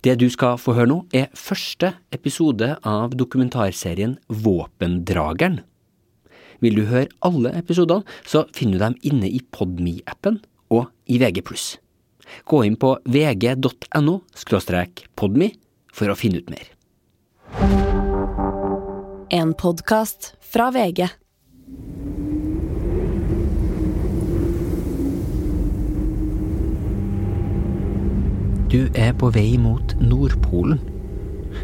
Det 0.00 0.14
du 0.16 0.30
skal 0.32 0.56
få 0.56 0.72
høre 0.78 0.88
nå, 0.88 0.98
er 1.12 1.28
første 1.36 1.92
episode 2.14 2.70
av 2.88 3.12
dokumentarserien 3.20 4.14
Våpendrageren. 4.32 5.60
Vil 6.64 6.78
du 6.78 6.86
høre 6.88 7.10
alle 7.24 7.52
episodene, 7.58 8.06
så 8.24 8.46
finner 8.56 8.78
du 8.78 8.84
dem 8.86 8.96
inne 9.12 9.28
i 9.28 9.42
Podme-appen 9.52 10.40
og 10.72 10.88
i 11.04 11.20
VG+. 11.20 11.44
Gå 12.48 12.62
inn 12.64 12.80
på 12.80 12.94
vg.no 13.04 14.16
podme 15.20 15.52
for 15.92 16.08
å 16.08 16.16
finne 16.16 16.40
ut 16.40 16.52
mer. 16.52 16.72
En 19.28 19.52
podkast 19.52 20.32
fra 20.40 20.70
VG. 20.72 21.10
Du 28.70 28.84
er 28.94 29.10
på 29.18 29.32
vei 29.34 29.56
mot 29.58 29.96
Nordpolen, 29.98 30.78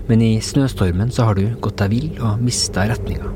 men 0.09 0.23
i 0.27 0.41
snøstormen 0.43 1.13
så 1.15 1.29
har 1.29 1.39
du 1.39 1.53
gått 1.63 1.79
deg 1.79 1.93
vill 1.93 2.09
og 2.19 2.41
mista 2.43 2.83
retninga. 2.91 3.31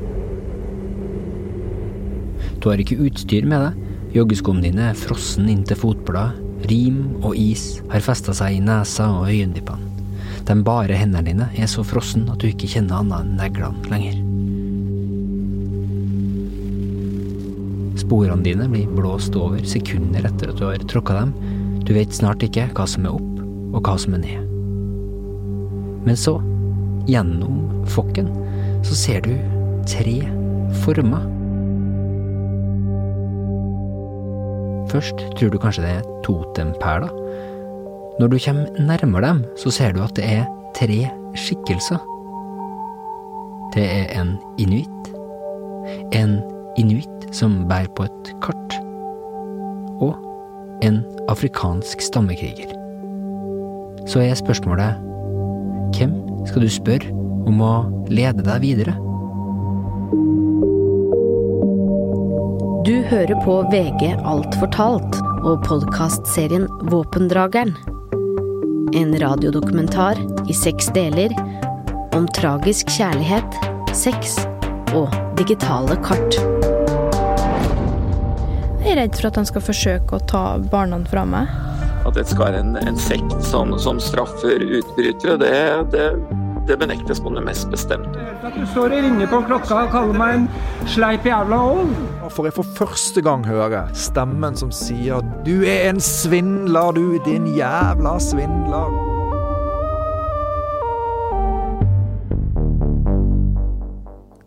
Du 2.59 2.67
har 2.67 2.83
ikke 2.83 2.99
utstyr 3.07 3.47
med 3.47 3.63
deg, 3.63 3.85
joggeskoene 4.17 4.65
dine 4.65 4.89
er 4.89 4.99
frossen 4.99 5.47
inn 5.53 5.63
til 5.63 5.79
fotblad, 5.79 6.35
rim 6.67 6.99
og 7.21 7.31
is 7.39 7.79
har 7.93 8.03
festa 8.03 8.35
seg 8.35 8.57
i 8.57 8.59
nesa 8.65 9.07
og 9.15 9.31
øyenvippene. 9.31 9.87
De 10.43 10.59
bare 10.67 10.99
hendene 10.99 11.23
dine 11.31 11.49
er 11.55 11.71
så 11.71 11.87
frossen 11.87 12.27
at 12.33 12.43
du 12.43 12.51
ikke 12.51 12.67
kjenner 12.75 12.99
annet 12.99 13.23
enn 13.23 13.39
neglene 13.39 13.87
lenger. 13.93 14.19
Sporene 18.03 18.43
dine 18.43 18.67
blir 18.67 18.91
blåst 18.99 19.39
over 19.39 19.63
sekunder 19.63 20.27
etter 20.27 20.51
at 20.51 20.59
du 20.59 20.67
har 20.67 20.89
tråkka 20.91 21.21
dem. 21.21 21.35
Du 21.87 21.95
vet 21.95 22.11
snart 22.11 22.43
ikke 22.43 22.67
hva 22.75 22.89
som 22.89 23.07
er 23.07 23.15
opp 23.15 23.30
og 23.71 23.81
hva 23.85 23.97
som 23.99 24.15
er 24.17 24.23
ned. 24.23 24.47
Men 26.05 26.17
så, 26.17 26.37
gjennom 27.09 27.85
fokken, 27.89 28.29
så 28.85 28.97
ser 28.97 29.21
du 29.25 29.35
tre 29.89 30.17
former. 30.83 31.27
Først 34.91 35.21
tror 35.37 35.51
du 35.53 35.59
kanskje 35.61 35.85
det 35.85 35.93
er 35.99 36.09
totemperler. 36.25 37.11
Når 38.19 38.27
du 38.27 38.37
kommer 38.43 38.81
nærmere 38.81 39.27
dem, 39.27 39.45
så 39.57 39.71
ser 39.71 39.93
du 39.95 40.01
at 40.03 40.15
det 40.17 40.25
er 40.27 40.49
tre 40.75 41.05
skikkelser. 41.35 42.01
Det 43.71 43.85
er 43.87 44.11
en 44.19 44.35
inuitt, 44.59 45.13
en 46.11 46.41
inuitt 46.77 47.29
som 47.31 47.61
bærer 47.69 47.87
på 47.95 48.09
et 48.09 48.33
kart, 48.43 48.75
og 50.03 50.17
en 50.83 51.03
afrikansk 51.31 52.03
stammekriger. 52.03 52.80
Så 54.09 54.21
er 54.23 54.35
spørsmålet 54.37 55.07
hvem 55.95 56.13
skal 56.49 56.65
du 56.65 56.69
spørre 56.71 57.11
om 57.49 57.61
å 57.61 57.73
lede 58.09 58.45
deg 58.45 58.63
videre? 58.63 58.95
Du 62.87 62.95
hører 63.11 63.37
på 63.45 63.59
VG 63.69 64.15
Alt 64.25 64.55
fortalt 64.57 65.19
og 65.45 65.61
podkastserien 65.67 66.65
Våpendrageren. 66.89 67.75
En 68.97 69.13
radiodokumentar 69.21 70.19
i 70.49 70.55
seks 70.57 70.89
deler 70.95 71.35
om 72.17 72.25
tragisk 72.35 72.89
kjærlighet, 72.91 73.59
sex 73.95 74.39
og 74.97 75.13
digitale 75.39 75.95
kart. 76.03 76.39
Jeg 78.81 78.95
er 78.95 79.03
redd 79.05 79.15
for 79.15 79.29
at 79.29 79.37
han 79.39 79.47
skal 79.47 79.63
forsøke 79.63 80.17
å 80.17 80.25
ta 80.27 80.45
barna 80.73 80.97
fra 81.07 81.23
meg. 81.29 81.60
At 82.01 82.15
dette 82.17 82.31
skal 82.33 82.47
være 82.47 82.61
en, 82.63 82.77
en 82.81 82.97
sekt 82.97 83.35
som, 83.45 83.75
som, 83.79 83.99
straffer 84.01 84.63
utbrytere, 84.79 85.37
det, 85.37 85.51
det, 85.93 86.05
det, 86.67 86.77
benektes 86.81 87.21
på 87.21 87.29
det 87.35 87.43
mest 87.45 87.69
bestemte. 87.69 88.23
At 88.41 88.57
du 88.57 88.65
står 88.71 88.95
og 88.95 89.05
ringer 89.05 89.29
på 89.29 89.41
klokka 89.45 89.83
og 89.85 89.93
kaller 89.93 90.17
meg 90.17 90.39
en 90.39 90.47
sleip 90.89 91.29
jævla 91.29 91.61
ål. 91.75 91.93
Får 92.31 92.49
jeg 92.49 92.57
for 92.57 92.73
første 92.79 93.21
gang 93.21 93.45
høre 93.45 93.85
stemmen 93.93 94.57
som 94.57 94.73
sier 94.73 95.21
'du 95.45 95.61
er 95.61 95.89
en 95.91 96.01
svindler, 96.01 96.91
du, 96.97 97.19
din 97.25 97.47
jævla 97.53 98.17
svindler'. 98.17 99.09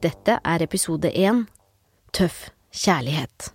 Dette 0.02 0.40
er 0.44 0.62
episode 0.62 1.08
én 1.08 1.46
Tøff 2.12 2.50
kjærlighet. 2.74 3.54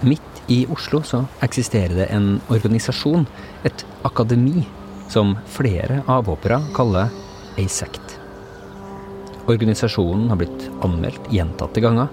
Midt 0.00 0.42
i 0.48 0.62
Oslo 0.72 1.02
så 1.04 1.24
eksisterer 1.44 1.92
det 1.92 2.06
en 2.14 2.38
organisasjon, 2.48 3.26
et 3.68 3.84
akademi, 4.08 4.64
som 5.12 5.34
flere 5.50 6.00
avhoppere 6.08 6.60
kaller 6.76 7.12
ei 7.60 7.66
sekt. 7.68 8.16
Organisasjonen 9.50 10.30
har 10.30 10.40
blitt 10.40 10.66
anmeldt 10.86 11.28
gjentatte 11.34 11.82
ganger, 11.84 12.08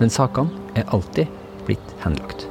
men 0.00 0.12
sakene 0.12 0.72
er 0.76 0.88
alltid 0.92 1.30
blitt 1.64 1.96
henlagt. 2.04 2.44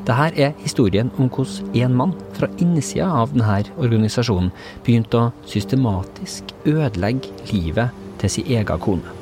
Dette 0.00 0.32
er 0.42 0.54
historien 0.64 1.12
om 1.20 1.28
hvordan 1.30 1.74
en 1.84 1.96
mann 1.96 2.18
fra 2.34 2.48
innsida 2.58 3.06
av 3.20 3.30
denne 3.36 3.60
organisasjonen 3.78 4.50
begynte 4.82 5.20
å 5.20 5.32
systematisk 5.46 6.50
ødelegge 6.64 7.30
livet 7.52 7.94
til 8.18 8.32
sin 8.34 8.50
egen 8.50 8.82
kone. 8.82 9.18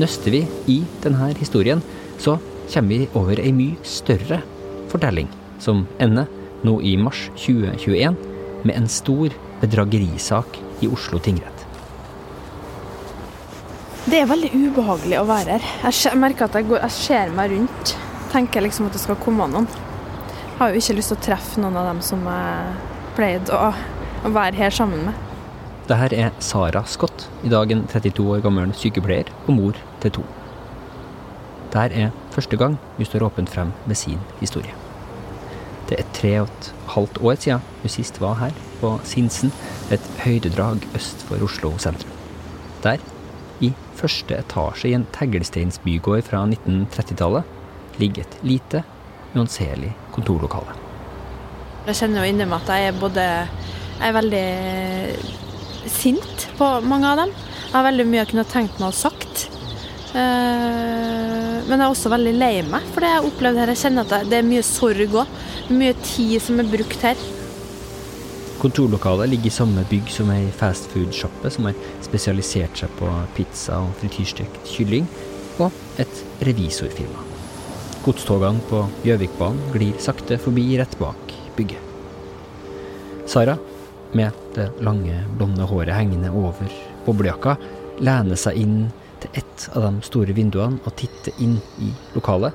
Nøster 0.00 0.32
vi 0.32 0.46
i 0.72 0.80
denne 1.04 1.34
historien, 1.36 1.82
så 2.22 2.38
kommer 2.72 3.02
vi 3.02 3.08
over 3.18 3.40
ei 3.42 3.52
mye 3.54 3.78
større 3.86 4.40
fortelling, 4.92 5.28
som 5.58 5.86
ender 6.02 6.28
nå 6.62 6.78
i 6.86 6.94
mars 6.96 7.26
2021 7.34 8.16
med 8.62 8.76
en 8.76 8.88
stor 8.88 9.34
bedragerisak 9.62 10.58
i 10.82 10.90
Oslo 10.90 11.18
tingrett. 11.22 11.66
Det 14.06 14.18
er 14.18 14.26
veldig 14.30 14.50
ubehagelig 14.54 15.18
å 15.20 15.26
være 15.28 15.58
her. 15.58 15.94
Jeg 15.94 16.18
merker 16.18 16.48
at 16.48 16.58
jeg, 16.58 16.66
går, 16.70 16.80
jeg 16.82 16.94
ser 16.96 17.34
meg 17.34 17.52
rundt. 17.54 17.94
Tenker 18.32 18.64
liksom 18.64 18.88
at 18.88 18.96
det 18.96 19.02
skal 19.02 19.18
komme 19.22 19.46
noen. 19.50 19.68
Jeg 19.68 20.58
har 20.58 20.72
jo 20.72 20.82
ikke 20.82 20.96
lyst 20.98 21.12
til 21.14 21.18
å 21.18 21.24
treffe 21.28 21.62
noen 21.62 21.78
av 21.78 21.88
dem 21.90 22.02
som 22.06 22.22
jeg 22.26 22.74
pleide 23.16 23.54
å, 23.54 23.70
å 24.26 24.34
være 24.34 24.58
her 24.58 24.74
sammen 24.74 25.06
med. 25.06 25.28
Dette 25.86 26.18
er 26.18 26.34
Sara 26.42 26.84
Scott, 26.86 27.26
i 27.46 27.50
dag 27.50 27.72
en 27.74 27.86
32 27.90 28.26
år 28.36 28.44
gammel 28.44 28.74
sykepleier 28.78 29.30
og 29.46 29.54
mor 29.58 29.82
til 30.02 30.18
to. 30.18 30.28
Dette 31.72 31.96
er 31.96 32.10
første 32.34 32.56
gang 32.60 32.76
hun 32.98 33.06
står 33.08 33.24
åpent 33.24 33.50
frem 33.50 33.72
med 33.86 33.96
sin 33.96 34.20
historie. 34.40 34.74
Det 35.88 35.96
er 36.00 36.10
tre 36.16 36.32
og 36.42 36.50
et 36.50 36.68
halvt 36.94 37.18
år 37.24 37.38
siden 37.40 37.64
hun 37.82 37.92
sist 37.92 38.20
var 38.20 38.34
her, 38.40 38.52
på 38.80 38.98
Sinsen, 39.04 39.52
et 39.90 40.04
høydedrag 40.24 40.84
øst 40.96 41.24
for 41.28 41.42
Oslo 41.44 41.72
sentrum. 41.78 42.12
Der, 42.84 42.98
i 43.60 43.72
første 43.94 44.36
etasje 44.36 44.90
i 44.90 44.94
en 44.96 45.06
teglsteinsbygård 45.14 46.22
fra 46.26 46.44
1930-tallet, 46.46 47.44
ligger 48.00 48.26
et 48.26 48.38
lite, 48.42 48.82
uanselig 49.34 49.92
kontorlokale. 50.12 50.74
Jeg 51.86 51.98
kjenner 51.98 52.22
jo 52.22 52.32
inni 52.32 52.46
meg 52.46 52.60
at 52.62 52.74
jeg 52.76 52.88
er 52.92 53.00
både 53.00 53.22
Jeg 53.22 54.08
er 54.08 54.14
veldig 54.16 55.90
sint 55.90 56.46
på 56.58 56.68
mange 56.86 57.06
av 57.06 57.22
dem. 57.22 57.34
Jeg 57.68 57.74
har 57.76 57.86
veldig 57.86 58.06
mye 58.08 58.20
jeg 58.22 58.30
kunne 58.32 58.48
tenkt 58.50 58.80
meg 58.80 58.88
å 58.90 58.96
sagt. 58.96 59.51
Eh, 60.12 61.58
men 61.64 61.78
jeg 61.78 61.84
er 61.86 61.90
også 61.90 62.10
veldig 62.12 62.32
lei 62.36 62.56
meg 62.68 62.84
for 62.92 63.00
det 63.00 63.12
jeg 63.12 63.20
har 63.20 63.28
opplevd 63.28 63.60
her. 63.62 63.72
Jeg 63.72 63.82
kjenner 63.84 64.08
at 64.08 64.28
det 64.28 64.40
er 64.40 64.48
mye 64.48 64.64
sorg 64.66 65.16
òg. 65.22 65.38
Mye 65.72 65.94
tid 66.04 66.36
som 66.44 66.60
er 66.60 66.68
brukt 66.68 67.06
her. 67.06 67.22
Kontorlokalet 68.62 69.32
ligger 69.32 69.50
i 69.50 69.54
samme 69.56 69.82
bygg 69.90 70.10
som 70.14 70.28
ei 70.30 70.44
fastfood-sjappe 70.54 71.50
som 71.50 71.66
har 71.66 71.78
spesialisert 72.04 72.78
seg 72.78 72.92
på 73.00 73.08
pizza 73.34 73.80
og 73.82 73.96
frityrstekt 73.98 74.60
kylling, 74.70 75.08
og 75.58 75.74
et 75.98 76.20
revisorfirma. 76.46 77.24
Godstogene 78.04 78.62
på 78.70 78.84
Gjøvikbanen 79.06 79.72
glir 79.74 79.98
sakte 80.02 80.38
forbi 80.42 80.68
rett 80.78 80.94
bak 81.00 81.34
bygget. 81.56 81.90
Sara, 83.26 83.56
med 84.14 84.38
det 84.54 84.68
lange, 84.84 85.24
blonde 85.38 85.66
håret 85.66 85.96
hengende 85.96 86.30
over 86.30 86.70
boblejakka, 87.06 87.56
lener 88.02 88.38
seg 88.38 88.62
inn 88.62 88.76
til 89.22 89.42
ett 89.42 89.68
av 89.72 89.86
de 89.86 90.02
store 90.06 90.34
vinduene 90.36 90.80
og 90.82 90.96
titte 90.98 91.34
inn 91.42 91.58
i 91.82 91.92
lokalet, 92.16 92.54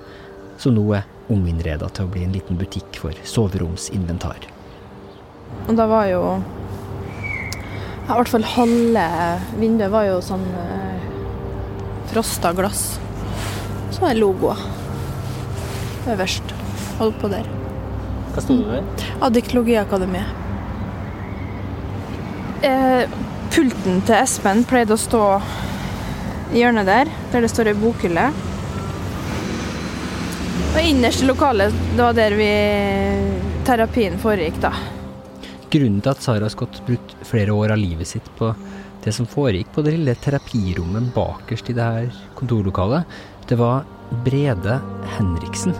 som 0.61 0.75
nå 0.75 0.83
er 0.97 1.07
ominnreda 1.31 1.89
til 1.93 2.07
å 2.07 2.11
bli 2.11 2.23
en 2.25 2.35
liten 2.35 2.59
butikk 2.59 2.99
for 3.01 3.17
soveromsinventar. 3.27 4.47
Og 5.67 5.75
da 5.77 5.87
var 5.89 6.07
jo 6.11 6.21
ja, 8.07 8.13
I 8.13 8.17
hvert 8.21 8.31
fall 8.31 8.47
halve 8.53 9.05
vinduet 9.59 9.91
var 9.91 10.07
jo 10.07 10.19
sånn 10.23 10.45
eh, 10.61 11.07
frosta 12.13 12.53
glass. 12.55 12.83
Så 13.91 14.07
er 14.07 14.19
logoer 14.19 14.61
øverst. 16.07 16.53
Oppå 17.03 17.29
der. 17.29 17.45
Hva 18.33 18.41
sto 18.41 18.55
det 18.61 18.79
der? 18.79 19.09
Adiktologiakademiet. 19.27 20.45
Eh, 22.65 23.03
pulten 23.53 23.99
til 24.07 24.15
Espen 24.17 24.63
pleide 24.65 24.95
å 24.95 25.01
stå 25.01 25.23
hjørnet 26.53 26.87
der, 26.87 27.09
der 27.33 27.43
det 27.43 27.51
står 27.51 27.71
ei 27.71 27.79
bokhylle. 27.79 28.27
Og 30.77 30.83
innerste 30.83 31.27
lokalet, 31.27 31.75
det 31.95 32.03
var 32.03 32.15
der 32.17 32.35
vi 32.37 32.51
terapien 33.67 34.17
foregikk, 34.21 34.61
da. 34.63 34.71
Grunnen 35.67 35.99
til 35.99 36.13
at 36.13 36.23
Sara 36.23 36.49
Scott 36.51 36.79
brukte 36.87 37.27
flere 37.27 37.55
år 37.55 37.73
av 37.75 37.81
livet 37.81 38.07
sitt 38.07 38.27
på 38.37 38.53
det 39.03 39.13
som 39.15 39.27
foregikk 39.29 39.69
på 39.75 39.83
det 39.85 39.95
lille 39.95 40.15
terapirommet 40.23 41.11
bakerst 41.15 41.69
i 41.71 41.75
det 41.75 41.83
her 41.83 42.23
kontorlokalet, 42.39 43.07
det 43.47 43.57
var 43.59 43.85
Brede 44.25 44.79
Henriksen. 45.17 45.75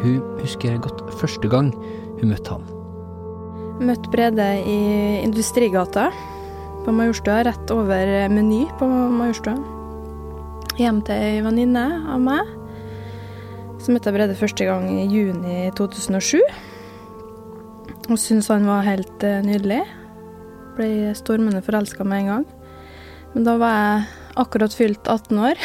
Hun 0.00 0.20
husker 0.40 0.78
godt 0.82 1.02
første 1.20 1.50
gang 1.50 1.72
hun 2.20 2.30
møtte 2.32 2.56
han. 2.56 2.66
Møtte 3.80 4.10
Brede 4.12 4.48
i 4.68 4.78
Industrigata 5.24 6.10
på 6.84 6.92
Majorstua, 6.92 7.42
rett 7.44 7.70
over 7.70 8.28
Meny 8.32 8.64
på 8.78 8.86
Majorstua. 8.88 9.56
Hjem 10.80 11.00
til 11.04 11.18
ei 11.20 11.40
venninne 11.44 11.82
av 12.08 12.20
meg. 12.24 12.48
Så 13.80 13.92
møtte 13.92 14.08
jeg 14.08 14.16
Brede 14.16 14.36
første 14.38 14.64
gang 14.68 14.86
i 14.92 15.04
juni 15.10 15.66
2007. 15.76 16.40
Og 18.10 18.16
syntes 18.20 18.48
han 18.52 18.68
var 18.68 18.86
helt 18.86 19.26
eh, 19.26 19.42
nydelig. 19.44 19.82
Ble 20.78 21.12
stormende 21.18 21.62
forelska 21.64 22.06
med 22.06 22.22
en 22.22 22.32
gang. 22.32 22.48
Men 23.34 23.46
da 23.48 23.58
var 23.60 23.76
jeg 23.76 24.08
akkurat 24.44 24.76
fylt 24.76 25.10
18 25.10 25.44
år 25.50 25.60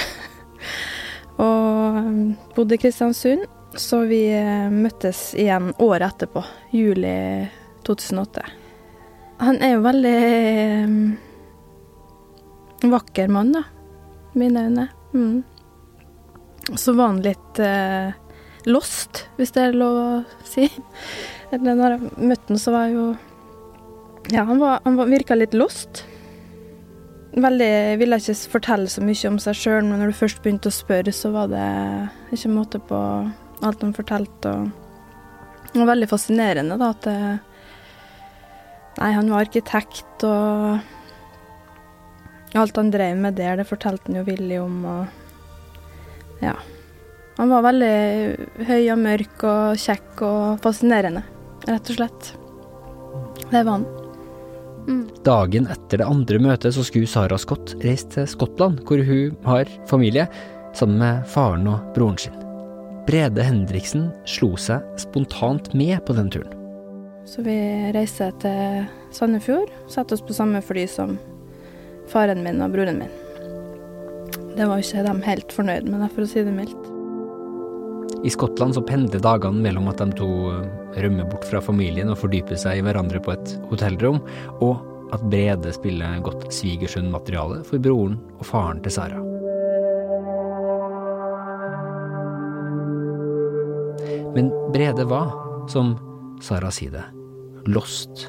og 1.46 2.02
um, 2.02 2.36
bodde 2.58 2.76
i 2.76 2.82
Kristiansund. 2.82 3.48
Så 3.80 4.04
vi 4.12 4.26
eh, 4.36 4.68
møttes 4.72 5.30
igjen 5.36 5.72
året 5.84 6.12
etterpå, 6.12 6.44
juli 6.76 7.16
2008. 7.88 8.65
Han 9.42 9.58
er 9.64 9.76
jo 9.76 9.84
veldig 9.84 10.20
um, 10.86 11.18
vakker 12.92 13.28
mann, 13.32 13.52
da. 13.56 13.64
Mine 14.36 14.66
øyne. 14.68 14.88
Mm. 15.14 15.44
Så 16.76 16.94
var 16.96 17.14
han 17.14 17.22
litt 17.24 17.60
uh, 17.60 18.16
lost, 18.66 19.26
hvis 19.38 19.54
det 19.56 19.64
er 19.64 19.78
lov 19.78 20.00
å 20.00 20.10
si. 20.48 20.68
Eller 21.52 21.78
når 21.78 21.96
jeg 21.96 22.28
møtte 22.32 22.54
han, 22.54 22.62
så 22.62 22.74
var 22.76 22.90
jeg 22.90 22.98
jo 22.98 23.08
Ja, 24.34 24.44
han, 24.48 24.58
var, 24.58 24.80
han 24.84 24.96
var, 24.98 25.12
virka 25.12 25.38
litt 25.38 25.54
lost. 25.54 26.06
Veldig 27.36 27.74
Ville 28.00 28.18
ikke 28.18 28.38
fortelle 28.56 28.90
så 28.90 29.04
mye 29.06 29.30
om 29.30 29.38
seg 29.44 29.60
sjøl, 29.60 29.84
men 29.86 30.00
når 30.02 30.14
du 30.14 30.20
først 30.22 30.42
begynte 30.42 30.72
å 30.72 30.76
spørre, 30.76 31.14
så 31.14 31.30
var 31.36 31.52
det 31.52 31.68
ikke 32.34 32.54
måte 32.56 32.80
på 32.82 33.02
alt 33.66 33.84
han 33.84 33.94
fortalte. 33.96 34.56
Og 35.74 35.82
var 35.82 35.92
veldig 35.92 36.10
fascinerende, 36.10 36.80
da, 36.80 36.90
at 36.96 37.06
det, 37.06 37.20
Nei, 38.96 39.12
han 39.12 39.32
var 39.32 39.44
arkitekt, 39.44 40.24
og 40.24 40.80
alt 42.56 42.80
han 42.80 42.94
drev 42.94 43.20
med 43.20 43.36
der, 43.36 43.60
det 43.60 43.68
fortalte 43.68 44.08
han 44.08 44.22
jo 44.22 44.30
villig 44.30 44.62
om, 44.64 44.80
og 44.86 45.06
Ja. 46.44 46.56
Han 47.36 47.52
var 47.52 47.66
veldig 47.66 48.64
høy 48.64 48.84
og 48.94 49.00
mørk 49.02 49.44
og 49.44 49.80
kjekk 49.82 50.22
og 50.24 50.62
fascinerende, 50.64 51.24
rett 51.68 51.90
og 51.92 51.98
slett. 51.98 52.30
Det 53.52 53.60
var 53.60 53.74
han. 53.74 53.86
Mm. 54.86 55.04
Dagen 55.26 55.68
etter 55.74 56.00
det 56.00 56.08
andre 56.08 56.40
møtet 56.40 56.78
så 56.78 56.86
skulle 56.86 57.10
Sara 57.10 57.38
Scott 57.42 57.74
reise 57.84 58.08
til 58.14 58.30
Skottland, 58.30 58.86
hvor 58.88 59.04
hun 59.04 59.36
har 59.44 59.72
familie, 59.90 60.30
sammen 60.76 61.02
med 61.02 61.28
faren 61.32 61.68
og 61.72 61.84
broren 61.96 62.20
sin. 62.22 62.36
Brede 63.08 63.44
Hendriksen 63.44 64.10
slo 64.28 64.54
seg 64.60 64.84
spontant 65.02 65.74
med 65.76 66.00
på 66.08 66.16
den 66.16 66.32
turen. 66.32 66.55
Så 67.26 67.42
vi 67.42 67.56
reiste 67.96 68.28
til 68.42 68.86
Sandefjord, 69.16 69.72
satte 69.90 70.14
oss 70.14 70.24
på 70.26 70.36
samme 70.38 70.62
fly 70.62 70.86
som 70.90 71.16
faren 72.12 72.44
min 72.46 72.62
og 72.62 72.76
broren 72.76 73.00
min. 73.02 73.14
Det 74.56 74.68
var 74.70 74.80
ikke 74.80 75.04
de 75.04 75.16
helt 75.26 75.56
fornøyd 75.56 75.90
med, 75.90 76.06
for 76.14 76.24
å 76.24 76.30
si 76.30 76.44
det 76.46 76.54
mildt. 76.54 76.92
I 78.26 78.32
Skottland 78.34 78.78
så 78.78 78.82
pendler 78.86 79.22
dagene 79.22 79.62
mellom 79.62 79.90
at 79.92 80.00
de 80.02 80.16
to 80.18 80.30
rømmer 80.96 81.28
bort 81.30 81.46
fra 81.50 81.60
familien 81.62 82.14
og 82.14 82.22
fordyper 82.22 82.58
seg 82.62 82.80
i 82.80 82.86
hverandre 82.86 83.20
på 83.22 83.34
et 83.34 83.56
hotellrom, 83.72 84.22
og 84.64 84.80
at 85.14 85.26
Brede 85.30 85.74
spiller 85.76 86.22
godt 86.26 86.48
svigersønnmateriale 86.54 87.62
for 87.68 87.82
broren 87.82 88.20
og 88.38 88.48
faren 88.48 88.82
til 88.86 88.96
Sara. 88.96 89.22
Men 94.36 94.50
Brede 94.74 95.06
var, 95.10 95.34
som 95.72 95.96
Sara 96.44 96.72
sier 96.74 96.94
det, 96.96 97.06
lost. 97.72 98.28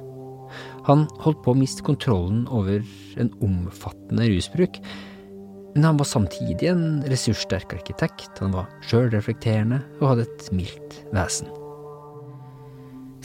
Han 0.86 1.06
holdt 1.24 1.42
på 1.42 1.52
å 1.52 1.58
miste 1.58 1.82
kontrollen 1.86 2.44
over 2.54 2.84
en 3.18 3.32
omfattende 3.42 4.28
rusbruk, 4.30 4.78
men 5.74 5.84
han 5.84 5.98
var 6.00 6.08
samtidig 6.08 6.70
en 6.70 7.02
ressurssterk 7.10 7.74
arkitekt, 7.76 8.38
han 8.40 8.54
var 8.56 8.70
sjølreflekterende 8.88 9.82
og 9.98 10.12
hadde 10.12 10.24
et 10.28 10.46
mildt 10.56 11.00
vesen. 11.12 11.50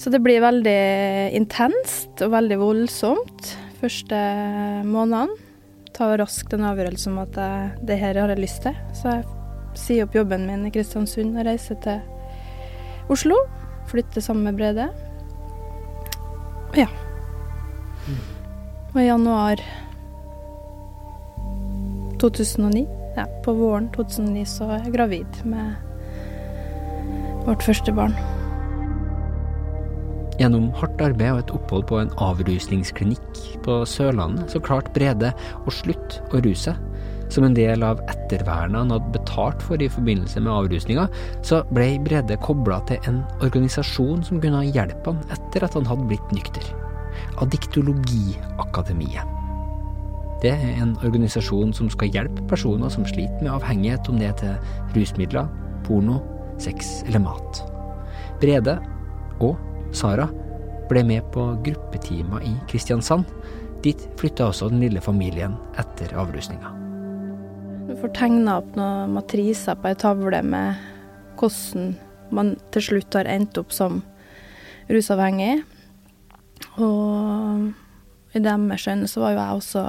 Så 0.02 0.10
det 0.10 0.24
blir 0.26 0.42
veldig 0.42 0.82
intenst 1.38 2.24
og 2.26 2.34
veldig 2.34 2.58
voldsomt 2.60 3.54
første 3.82 4.18
månedene. 4.88 5.38
Tar 5.92 6.18
raskt 6.22 6.54
en 6.56 6.66
avgjørelse 6.66 7.12
om 7.12 7.20
at 7.22 7.38
jeg, 7.38 7.72
det 7.88 7.98
her 8.02 8.18
har 8.18 8.32
jeg 8.32 8.42
lyst 8.42 8.64
til. 8.66 8.78
Så 8.98 9.12
jeg 9.12 9.26
sier 9.78 10.08
opp 10.08 10.16
jobben 10.16 10.48
min 10.48 10.66
i 10.66 10.72
Kristiansund 10.74 11.36
og 11.36 11.46
reiser 11.46 11.78
til 11.84 12.00
Oslo. 13.12 13.38
Flytter 13.92 14.24
sammen 14.24 14.48
med 14.48 14.60
Brede. 14.60 14.90
Og 16.72 16.78
Ja. 16.78 16.88
Og 18.94 19.02
i 19.02 19.06
januar 19.08 19.60
2009, 22.20 22.88
ja, 23.16 23.26
på 23.44 23.54
våren 23.56 23.90
2009, 23.96 24.46
så 24.46 24.68
er 24.72 24.84
jeg 24.84 24.94
gravid 24.94 25.46
med 25.46 25.76
vårt 27.46 27.64
første 27.64 27.94
barn. 27.96 28.16
Gjennom 30.40 30.72
hardt 30.80 31.02
arbeid 31.02 31.32
og 31.34 31.40
et 31.44 31.54
opphold 31.56 31.84
på 31.90 32.00
en 32.02 32.14
avrusningsklinikk 32.18 33.42
på 33.66 33.82
Sørlandet, 33.86 34.52
så 34.54 34.62
klarte 34.64 34.94
Brede 34.96 35.34
å 35.66 35.74
slutte 35.74 36.24
å 36.32 36.42
ruse. 36.46 36.76
Som 37.32 37.46
en 37.48 37.56
del 37.56 37.84
av 37.88 38.02
ettervernet 38.12 38.76
han 38.82 38.92
hadde 38.92 39.14
betalt 39.16 39.62
for 39.64 39.80
i 39.80 39.88
forbindelse 39.92 40.42
med 40.44 40.52
avrusninga, 40.52 41.08
så 41.48 41.62
ble 41.72 41.94
Brede 42.04 42.36
kobla 42.44 42.82
til 42.90 43.00
en 43.08 43.22
organisasjon 43.40 44.26
som 44.28 44.42
kunne 44.44 44.66
hjelpe 44.68 45.14
han 45.14 45.22
etter 45.32 45.64
at 45.64 45.78
han 45.80 45.88
hadde 45.88 46.10
blitt 46.10 46.34
nykter. 46.36 46.66
Adiktologiakademiet. 47.44 49.38
Det 50.42 50.52
er 50.56 50.82
en 50.82 50.96
organisasjon 51.06 51.72
som 51.78 51.90
skal 51.94 52.12
hjelpe 52.12 52.44
personer 52.50 52.90
som 52.92 53.06
sliter 53.06 53.44
med 53.44 53.54
avhengighet, 53.54 54.10
om 54.10 54.18
det 54.20 54.32
er 54.32 54.38
til 54.42 54.98
rusmidler, 54.98 55.48
porno, 55.86 56.18
sex 56.60 57.04
eller 57.06 57.22
mat. 57.22 57.62
Brede 58.42 58.80
og 59.40 59.56
Sara 59.94 60.28
ble 60.90 61.06
med 61.08 61.30
på 61.32 61.46
gruppetimer 61.64 62.44
i 62.44 62.58
Kristiansand. 62.68 63.30
Dit 63.86 64.04
flytta 64.20 64.50
også 64.50 64.70
den 64.74 64.84
lille 64.84 65.02
familien 65.02 65.56
etter 65.80 66.18
avrusninga. 66.18 66.81
Du 67.88 67.96
får 68.02 68.14
tegna 68.16 68.60
opp 68.62 68.76
noen 68.78 69.16
matriser 69.16 69.78
på 69.80 69.90
ei 69.90 69.98
tavle 70.00 70.42
med 70.46 70.88
hvordan 71.40 71.96
man 72.32 72.54
til 72.72 72.86
slutt 72.86 73.18
har 73.18 73.30
endt 73.30 73.58
opp 73.60 73.74
som 73.76 74.02
rusavhengig. 74.92 75.64
Og 76.78 77.72
i 78.38 78.42
deres 78.44 78.88
øyne 78.88 79.10
så 79.10 79.24
var 79.24 79.34
jo 79.34 79.42
jeg 79.42 79.60
også 79.60 79.84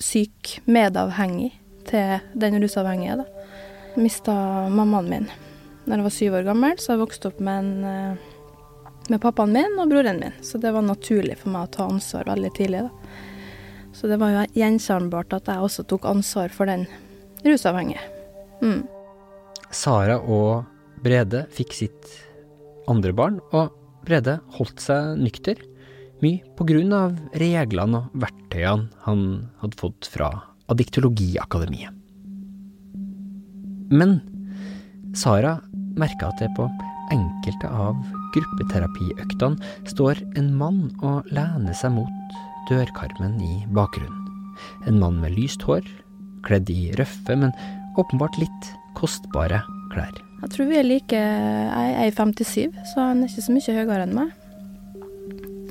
syk, 0.00 0.56
medavhengig 0.64 1.52
til 1.90 2.22
den 2.32 2.60
rusavhengige, 2.62 3.20
da. 3.20 3.46
Mista 4.00 4.34
mammaen 4.70 5.10
min 5.10 5.30
da 5.90 5.96
jeg 5.96 6.04
var 6.04 6.14
syv 6.14 6.34
år 6.38 6.46
gammel, 6.46 6.76
så 6.78 6.92
jeg 6.92 7.00
vokste 7.00 7.30
opp 7.30 7.40
med, 7.42 7.64
en, 7.64 8.18
med 9.10 9.20
pappaen 9.22 9.54
min 9.54 9.78
og 9.80 9.90
broren 9.90 10.20
min. 10.22 10.36
Så 10.44 10.60
det 10.62 10.70
var 10.76 10.84
naturlig 10.86 11.38
for 11.40 11.50
meg 11.50 11.66
å 11.66 11.72
ta 11.74 11.88
ansvar 11.90 12.28
veldig 12.30 12.52
tidlig, 12.54 12.84
da. 12.86 13.16
Så 13.96 14.08
det 14.10 14.20
var 14.20 14.32
jo 14.34 14.46
gjenkjennbart 14.54 15.34
at 15.36 15.50
jeg 15.50 15.64
også 15.66 15.84
tok 15.90 16.06
ansvar 16.08 16.52
for 16.54 16.70
den 16.70 16.86
rusavhengige. 17.44 18.02
Mm. 18.62 18.84
Sara 19.70 20.18
og 20.20 20.66
Brede 21.00 21.46
fikk 21.54 21.74
sitt 21.76 22.10
andre 22.90 23.12
barn, 23.16 23.38
og 23.56 23.72
Brede 24.06 24.38
holdt 24.56 24.82
seg 24.82 25.18
nykter. 25.20 25.60
Mye 26.20 26.44
på 26.58 26.66
grunn 26.68 26.92
av 26.92 27.16
reglene 27.40 28.02
og 28.02 28.20
verktøyene 28.20 28.90
han 29.06 29.24
hadde 29.62 29.80
fått 29.80 30.08
fra 30.12 30.28
Adiktologiakademiet. 30.70 31.96
Men 33.90 34.20
Sara 35.16 35.56
merka 35.98 36.28
at 36.30 36.42
det 36.42 36.50
på 36.54 36.68
enkelte 37.10 37.66
av 37.66 37.96
gruppeterapiøktene 38.36 39.88
står 39.90 40.20
en 40.38 40.52
mann 40.54 40.84
og 41.02 41.26
lener 41.34 41.74
seg 41.74 41.96
mot 41.96 42.36
dørkarmen 42.70 43.36
i 43.42 43.60
bakgrunnen. 43.74 44.26
En 44.88 44.98
mann 45.00 45.20
med 45.22 45.34
lyst 45.36 45.64
hår, 45.66 45.84
kledd 46.46 46.70
i 46.72 46.90
røffe, 46.98 47.36
men 47.36 47.52
åpenbart 48.00 48.38
litt 48.40 48.72
kostbare 48.98 49.62
klær. 49.92 50.12
Jeg 50.40 50.52
tror 50.54 50.68
vi 50.70 50.78
er 50.80 50.86
like 50.86 51.16
Jeg 51.20 52.06
er 52.06 52.14
57, 52.16 52.76
så 52.92 53.10
han 53.10 53.22
er 53.22 53.28
ikke 53.28 53.44
så 53.44 53.54
mye 53.56 53.76
høyere 53.76 54.04
enn 54.06 54.16
meg. 54.16 54.30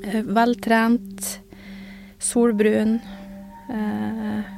Eh, 0.05 0.21
veltrent, 0.25 1.29
solbrun, 2.21 2.99
eh, 3.69 4.51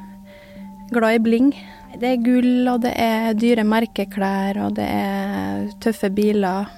glad 0.92 1.16
i 1.16 1.24
bling. 1.24 1.54
Det 2.00 2.08
er 2.08 2.24
gull, 2.24 2.68
og 2.72 2.82
det 2.86 2.94
er 3.00 3.34
dyre 3.36 3.64
merkeklær, 3.68 4.60
og 4.66 4.76
det 4.78 4.88
er 4.88 5.68
tøffe 5.84 6.10
biler. 6.14 6.70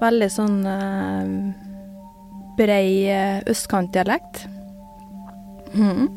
Veldig 0.00 0.28
sånn 0.32 0.60
uh, 0.64 1.59
brei 2.60 3.08
uh, 3.08 3.40
østkantdialekt. 3.50 4.44
Mm. 5.72 6.10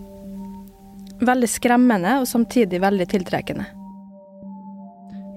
Veldig 1.24 1.50
skremmende, 1.50 2.18
og 2.20 2.28
samtidig 2.28 2.82
veldig 2.84 3.08
tiltrekkende. 3.14 3.70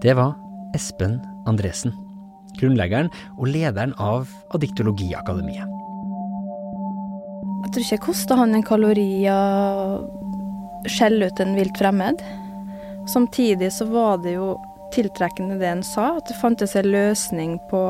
Det 0.03 0.17
var 0.19 0.35
Espen 0.77 1.21
Andresen, 1.49 1.95
grunnleggeren 2.59 3.09
og 3.39 3.49
lederen 3.49 3.95
av 4.03 4.29
Adiktologiakademiet. 4.57 5.73
Jeg 7.67 7.73
tror 7.73 7.83
ikke 7.83 7.97
jeg 7.97 8.05
kosta 8.05 8.37
han 8.39 8.55
en 8.55 8.65
kalori 8.67 9.27
å 9.31 9.41
skjelle 10.91 11.29
ut 11.29 11.41
en 11.43 11.57
vilt 11.59 11.79
fremmed. 11.81 12.23
Samtidig 13.11 13.73
så 13.75 13.87
var 13.91 14.21
det 14.23 14.37
jo 14.37 14.55
tiltrekkende 14.95 15.59
det 15.61 15.71
han 15.71 15.85
sa, 15.87 16.17
at 16.19 16.29
det 16.31 16.39
fantes 16.41 16.77
en 16.79 16.91
løsning 16.93 17.57
på 17.71 17.83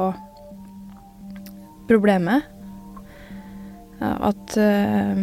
problemet. 1.90 2.46
At 4.00 4.56
uh, 4.60 5.20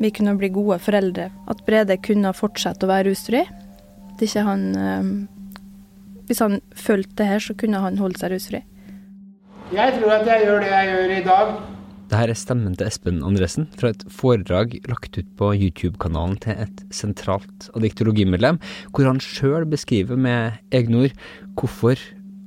vi 0.00 0.10
kunne 0.12 0.36
bli 0.38 0.50
gode 0.52 0.78
foreldre. 0.82 1.30
At 1.48 1.62
Brede 1.66 1.96
kunne 2.04 2.34
fortsette 2.36 2.86
å 2.86 2.90
være 2.90 3.10
rusfri. 3.10 3.44
At 4.12 4.24
ikke 4.24 4.44
han 4.46 4.66
uh, 4.76 5.12
Hvis 6.26 6.42
han 6.42 6.60
fulgte 6.74 7.22
det 7.22 7.30
her, 7.30 7.44
så 7.44 7.54
kunne 7.58 7.80
han 7.84 8.00
holde 8.02 8.20
seg 8.20 8.34
rusfri. 8.34 8.64
Jeg 9.74 9.96
tror 9.96 10.20
at 10.20 10.28
jeg 10.30 10.46
gjør 10.46 10.62
det 10.62 10.70
jeg 10.70 10.92
gjør 10.92 11.16
i 11.16 11.24
dag 11.26 11.56
det 12.06 12.20
her 12.20 12.30
er 12.30 12.38
stemmen 12.38 12.74
til 12.78 12.86
Espen 12.86 13.16
Andresen 13.26 13.64
fra 13.74 13.90
et 13.90 14.04
foredrag 14.14 14.76
lagt 14.86 15.16
ut 15.18 15.30
på 15.38 15.48
YouTube-kanalen 15.56 16.36
til 16.44 16.60
et 16.62 16.82
sentralt 16.94 17.66
adiktologimedlem, 17.74 18.60
hvor 18.94 19.08
han 19.10 19.18
sjøl 19.22 19.66
beskriver 19.66 20.14
med 20.14 20.60
egne 20.70 21.06
ord 21.06 21.16
hvorfor 21.58 21.98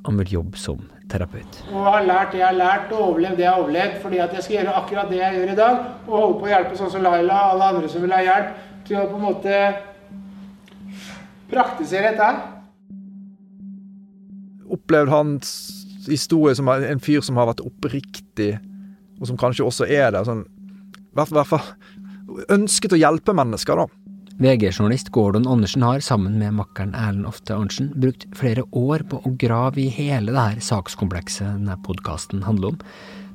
han 0.10 0.18
vil 0.24 0.32
jobbe 0.40 0.58
som 0.58 0.80
terapeut. 1.10 1.60
Og 1.70 1.84
har 1.86 2.06
lært 2.08 2.32
det 2.34 2.40
jeg 2.42 2.48
har 2.48 2.58
lært, 2.58 2.94
og 2.94 3.12
overlevd 3.12 3.38
det 3.38 3.46
jeg 3.46 3.52
har 3.52 3.64
overlevd, 3.64 3.98
fordi 4.02 4.22
at 4.24 4.34
jeg 4.34 4.46
skal 4.46 4.56
gjøre 4.58 4.78
akkurat 4.82 5.12
det 5.12 5.20
jeg 5.20 5.36
gjør 5.38 5.52
i 5.54 5.58
dag, 5.60 5.84
og 6.08 6.16
holde 6.16 6.40
på 6.40 6.48
å 6.48 6.52
hjelpe 6.54 6.80
sånn 6.80 6.94
som 6.94 7.06
Laila 7.06 7.42
og 7.44 7.52
alle 7.54 7.68
andre 7.74 7.92
som 7.94 8.06
vil 8.06 8.16
ha 8.16 8.22
hjelp, 8.26 8.56
til 8.88 8.98
å 8.98 9.06
på 9.10 9.20
en 9.20 9.28
måte 9.28 9.60
praktisere 11.50 12.14
dette 12.14 12.30
her. 12.32 12.42
Opplevd 14.70 15.14
hans 15.14 15.54
historie 16.10 16.58
som 16.58 16.70
en 16.74 17.04
fyr 17.04 17.22
som 17.26 17.38
har 17.38 17.52
vært 17.52 17.62
oppriktig 17.66 18.56
og 19.20 19.28
som 19.30 19.38
kanskje 19.38 19.66
også 19.68 19.88
er 19.90 20.14
det. 20.16 20.24
Sånn, 20.26 20.46
hvert, 21.14 21.34
hvert 21.36 21.50
fall 21.50 22.46
ønsket 22.54 22.96
å 22.96 23.00
hjelpe 23.02 23.36
mennesker, 23.36 23.82
da. 23.82 23.99
VG-journalist 24.40 25.10
Gordon 25.12 25.48
Andersen 25.52 25.84
har 25.84 26.00
sammen 26.00 26.38
med 26.40 26.54
makkeren 26.56 26.94
Erlend 26.96 27.28
Ofte 27.28 27.58
Arntzen 27.58 27.90
brukt 28.00 28.22
flere 28.40 28.64
år 28.72 29.02
på 29.12 29.18
å 29.28 29.32
grave 29.36 29.82
i 29.84 29.90
hele 29.92 30.32
det 30.32 30.40
her 30.40 30.62
sakskomplekset 30.64 31.58
denne 31.58 31.76
podkasten 31.84 32.46
handler 32.46 32.72
om. 32.72 32.78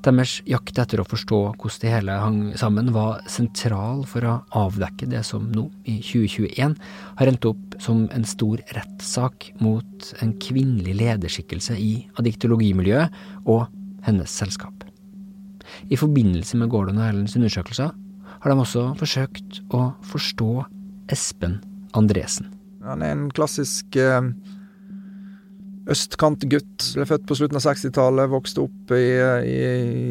Deres 0.05 0.39
jakt 0.49 0.81
etter 0.81 1.03
å 1.03 1.05
forstå 1.05 1.41
hvordan 1.61 1.83
det 1.83 1.93
hele 1.93 2.17
hang 2.23 2.39
sammen, 2.57 2.89
var 2.97 3.21
sentral 3.29 4.01
for 4.09 4.25
å 4.25 4.39
avdekke 4.57 5.11
det 5.13 5.21
som 5.29 5.45
nå, 5.53 5.67
i 5.85 5.99
2021, 6.01 6.73
har 7.21 7.33
endt 7.35 7.49
opp 7.53 7.77
som 7.85 8.07
en 8.09 8.25
stor 8.25 8.63
rettssak 8.73 9.51
mot 9.61 10.13
en 10.25 10.33
kvinnelig 10.41 10.97
lederskikkelse 11.03 11.77
i 11.85 11.93
adiktologimiljøet 12.17 13.45
og 13.45 13.67
hennes 14.09 14.41
selskap. 14.41 14.89
I 15.93 16.01
forbindelse 16.01 16.57
med 16.57 16.73
Gordon 16.73 17.03
og 17.03 17.11
Erlends 17.11 17.37
undersøkelser 17.37 17.93
har 17.93 18.53
de 18.53 18.61
også 18.61 18.95
forsøkt 19.01 19.61
å 19.73 19.91
forstå 20.09 20.65
Espen 21.13 21.61
Andresen. 21.95 22.51
Han 22.85 23.03
er 23.05 23.15
en 23.15 23.29
klassisk 23.33 23.97
eh, 23.97 24.29
østkantgutt. 25.91 26.91
Ble 26.97 27.07
født 27.09 27.27
på 27.29 27.37
slutten 27.39 27.61
av 27.61 27.65
60-tallet, 27.65 28.33
vokste 28.33 28.65
opp 28.65 28.95
i, 28.97 29.05
i, 29.49 29.59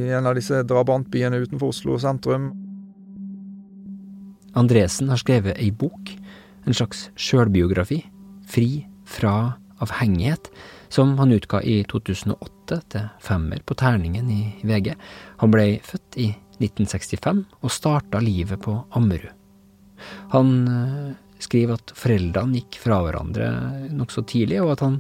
i, 0.05 0.11
en 0.13 0.29
av 0.29 0.37
disse 0.37 0.63
drabantbyene 0.69 1.41
utenfor 1.43 1.73
Oslo 1.73 1.97
sentrum. 2.01 2.51
Andresen 4.57 5.09
har 5.09 5.21
skrevet 5.21 5.57
ei 5.57 5.71
bok, 5.73 6.13
en 6.67 6.77
slags 6.77 7.07
sjølbiografi, 7.17 8.03
Fri 8.43 8.83
fra 9.07 9.55
avhengighet, 9.81 10.49
som 10.93 11.15
han 11.17 11.33
utga 11.33 11.61
i 11.65 11.79
2008 11.89 12.79
til 12.93 13.07
femmer 13.23 13.63
på 13.65 13.77
terningen 13.79 14.27
i 14.29 14.41
VG. 14.67 14.91
Han 15.41 15.53
ble 15.53 15.79
født 15.85 16.19
i 16.21 16.27
1965 16.59 17.41
og 17.63 17.73
starta 17.73 18.21
livet 18.21 18.61
på 18.61 18.75
Ammerud. 18.93 19.31
Han 20.33 20.55
øh, 20.69 21.11
skriver 21.43 21.77
at 21.77 21.93
foreldrene 21.97 22.61
gikk 22.61 22.79
fra 22.83 23.01
hverandre 23.05 23.51
nokså 23.93 24.25
tidlig, 24.29 24.61
og 24.63 24.75
at 24.75 24.85
han 24.85 24.99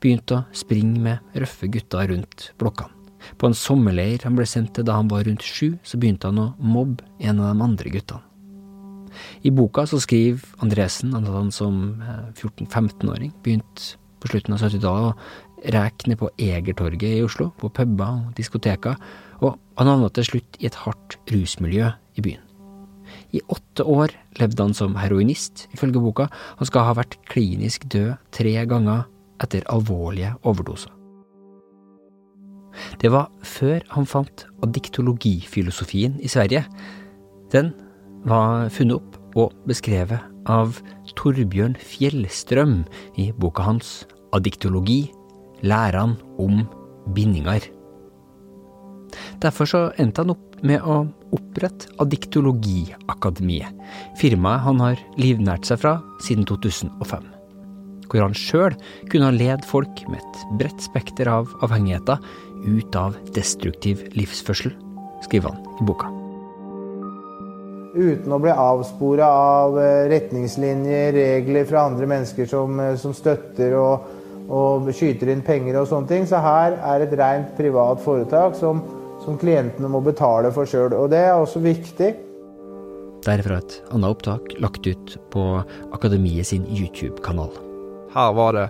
begynte 0.00 0.38
å 0.38 0.46
springe 0.56 1.02
med 1.04 1.36
røffe 1.36 1.68
gutter 1.72 2.08
rundt 2.12 2.50
blokkene. 2.60 2.96
På 3.36 3.50
en 3.50 3.56
sommerleir 3.56 4.24
han 4.24 4.36
ble 4.38 4.46
sendt 4.48 4.72
til 4.76 4.86
da 4.88 4.96
han 4.96 5.10
var 5.10 5.26
rundt 5.28 5.44
sju, 5.44 5.74
så 5.84 6.00
begynte 6.00 6.30
han 6.30 6.40
å 6.40 6.52
mobbe 6.56 7.04
en 7.20 7.42
av 7.42 7.52
de 7.52 7.66
andre 7.66 7.92
guttene. 7.92 8.24
I 9.42 9.50
boka 9.50 9.84
så 9.90 9.98
skriver 10.00 10.44
Andresen 10.62 11.16
at 11.18 11.26
han 11.26 11.50
som 11.52 11.80
14-15-åring 12.38 13.32
eh, 13.32 13.40
begynte 13.42 13.96
på 14.22 14.30
slutten 14.30 14.54
av 14.54 14.62
70-tallet 14.62 15.08
å 15.10 15.72
reke 15.74 16.08
ned 16.08 16.20
på 16.20 16.30
Egertorget 16.40 17.18
i 17.18 17.24
Oslo, 17.24 17.50
på 17.60 17.72
puber 17.74 18.20
og 18.28 18.36
diskoteker, 18.38 18.96
og 19.40 19.58
han 19.80 19.90
havna 19.90 20.12
til 20.14 20.30
slutt 20.30 20.60
i 20.60 20.70
et 20.70 20.78
hardt 20.84 21.18
rusmiljø 21.32 21.90
i 22.16 22.24
byen. 22.24 22.49
I 23.32 23.42
åtte 23.48 23.84
år 23.86 24.14
levde 24.40 24.62
han 24.62 24.74
som 24.74 24.96
heroinist, 24.98 25.68
ifølge 25.74 26.02
boka. 26.02 26.28
Han 26.58 26.68
skal 26.68 26.88
ha 26.88 26.96
vært 26.98 27.18
klinisk 27.30 27.86
død 27.92 28.16
tre 28.34 28.54
ganger 28.70 29.06
etter 29.42 29.66
alvorlige 29.72 30.34
overdoser. 30.42 30.92
Det 33.02 33.10
var 33.10 33.30
før 33.42 33.80
han 33.94 34.06
fant 34.06 34.46
adiktologifilosofien 34.64 36.18
i 36.22 36.30
Sverige. 36.30 36.64
Den 37.52 37.72
var 38.28 38.68
funnet 38.70 39.00
opp 39.00 39.38
og 39.38 39.54
beskrevet 39.68 40.22
av 40.50 40.78
Torbjørn 41.18 41.76
Fjellstrøm 41.78 42.82
i 43.20 43.30
boka 43.36 43.66
hans 43.66 44.04
Adiktologi 44.34 45.10
læran 45.66 46.14
om 46.38 46.62
bindinger. 47.14 47.64
Derfor 49.42 49.66
så 49.66 49.80
endte 49.98 50.22
han 50.22 50.34
opp 50.36 50.60
med 50.62 50.84
å 50.86 51.02
opprette 51.36 52.06
Diktologiakademiet, 52.10 53.74
firmaet 54.18 54.64
han 54.66 54.80
har 54.82 55.02
livnært 55.20 55.68
seg 55.68 55.82
fra 55.82 55.98
siden 56.24 56.48
2005. 56.48 57.26
Hvor 58.10 58.24
han 58.24 58.34
sjøl 58.34 58.74
kunne 59.10 59.28
ha 59.28 59.34
led 59.34 59.66
folk 59.68 60.02
med 60.10 60.18
et 60.18 60.46
bredt 60.58 60.82
spekter 60.82 61.30
av 61.30 61.50
avhengigheter 61.62 62.18
ut 62.66 62.96
av 62.98 63.18
destruktiv 63.36 64.08
livsførsel, 64.16 64.74
skriver 65.26 65.52
han 65.52 65.78
i 65.78 65.86
boka 65.86 66.10
uten 67.94 68.32
å 68.32 68.38
bli 68.38 68.52
avspora 68.54 69.26
av 69.26 69.78
eh, 69.80 70.06
retningslinjer, 70.10 71.12
regler 71.16 71.66
fra 71.68 71.86
andre 71.88 72.06
mennesker 72.10 72.46
som, 72.50 72.78
eh, 72.80 72.96
som 73.00 73.14
støtter 73.16 73.74
og, 73.78 74.06
og, 74.46 74.90
skyter 74.94 75.32
inn 75.32 75.42
penger 75.46 75.80
og 75.80 75.88
sånne 75.90 76.10
ting. 76.10 76.28
Så 76.28 76.40
her 76.42 76.78
er 76.78 77.04
et 77.04 77.16
rent 77.18 77.54
privat 77.58 78.02
foretak 78.04 78.56
som, 78.58 78.82
som 79.24 79.38
klientene 79.40 79.90
må 79.92 80.02
betale 80.04 80.52
for 80.54 80.68
sjøl. 80.68 80.94
Og 80.96 81.10
det 81.12 81.22
er 81.28 81.36
også 81.36 81.62
viktig. 81.64 82.12
Derfra 83.26 83.58
et 83.60 83.80
annet 83.92 84.14
opptak 84.14 84.54
lagt 84.64 84.86
ut 84.88 85.16
på 85.32 85.48
Akademiet 85.92 86.48
sin 86.48 86.64
YouTube-kanal. 86.72 87.52
Her 88.14 88.32
var 88.36 88.56
det 88.56 88.68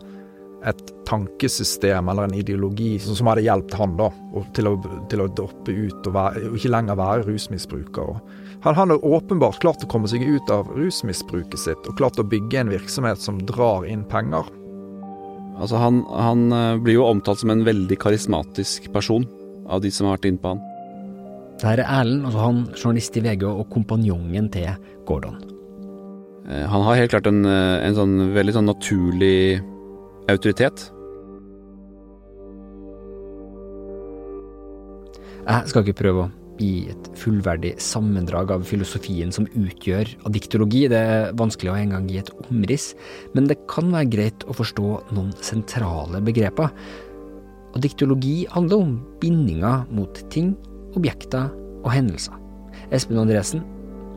et 0.66 0.90
tankesystem 1.09 2.11
eller 2.12 2.26
en 2.28 2.37
ideologi 2.37 2.99
som 3.00 3.30
hadde 3.30 3.47
hjulpet 3.47 3.78
han 3.80 3.95
da, 3.97 4.11
til 4.57 4.69
å, 4.69 4.75
til 5.09 5.23
å 5.25 5.30
droppe 5.33 5.73
ut 5.73 6.04
og, 6.04 6.12
være, 6.12 6.42
og, 6.50 6.59
ikke 6.59 6.73
lenger 6.75 6.99
være 7.00 7.26
rusmisbruker. 7.30 8.21
Han 8.66 8.76
hadde 8.76 9.00
åpenbart 9.07 9.62
klart 9.62 9.87
å 9.87 9.88
komme 9.88 10.11
seg 10.11 10.26
ut 10.26 10.52
av 10.52 10.69
rusmisbruket 10.76 11.62
sitt 11.62 11.88
og 11.88 11.97
klart 11.97 12.21
å 12.21 12.26
bygge 12.28 12.61
en 12.61 12.75
virksomhet 12.75 13.23
som 13.23 13.40
drar 13.49 13.88
inn 13.88 14.04
penger. 14.11 14.50
Altså 15.61 15.80
han, 15.80 16.02
han 16.12 16.47
eh, 16.57 16.78
blir 16.80 16.99
jo 16.99 17.09
omtalt 17.09 17.40
som 17.40 17.52
en 17.52 17.64
veldig 17.66 17.97
karismatisk 18.00 18.90
person 18.92 19.25
av 19.71 19.83
de 19.85 19.93
som 19.95 20.09
har 20.09 20.19
vært 20.19 20.31
innpå 20.33 20.55
han. 20.55 20.62
Det 21.61 21.69
her 21.69 21.83
er 21.83 21.91
Erlend, 22.00 22.27
altså 22.29 22.41
han 22.41 22.61
journalist 22.73 23.17
i 23.21 23.25
VG 23.25 23.45
og 23.49 23.67
kompanjongen 23.73 24.49
til 24.53 24.71
Gordon. 25.09 25.37
Eh, 26.49 26.65
han 26.67 26.87
har 26.87 26.97
helt 26.99 27.12
klart 27.12 27.29
en, 27.29 27.45
eh, 27.45 27.87
en 27.87 27.95
sånn 27.95 28.33
veldig 28.35 28.57
sånn 28.57 28.71
naturlig 28.71 29.61
autoritet. 30.31 30.91
Jeg 35.50 35.69
skal 35.69 35.83
ikke 35.83 35.99
prøve 35.99 36.25
å 36.25 36.31
gi 36.61 36.91
et 36.93 37.11
fullverdig 37.19 37.75
sammendrag 37.81 38.53
av 38.55 38.65
filosofien 38.69 39.33
som 39.33 39.47
utgjør 39.47 40.12
adiktologi. 40.29 40.89
Det 40.93 41.00
er 41.00 41.33
vanskelig 41.39 41.73
å 41.73 41.79
engang 41.81 42.09
gi 42.11 42.21
et 42.21 42.31
omriss, 42.49 42.95
men 43.35 43.49
det 43.50 43.67
kan 43.71 43.91
være 43.91 44.11
greit 44.11 44.45
å 44.47 44.57
forstå 44.57 45.12
noen 45.17 45.33
sentrale 45.41 46.21
begreper. 46.21 46.71
Adiktologi 47.79 48.49
handler 48.50 48.83
om 48.83 48.95
bindinger 49.23 49.85
mot 49.95 50.19
ting, 50.31 50.57
objekter 50.99 51.53
og 51.85 51.93
hendelser. 51.95 52.35
Espen 52.91 53.21
Andresen 53.21 53.62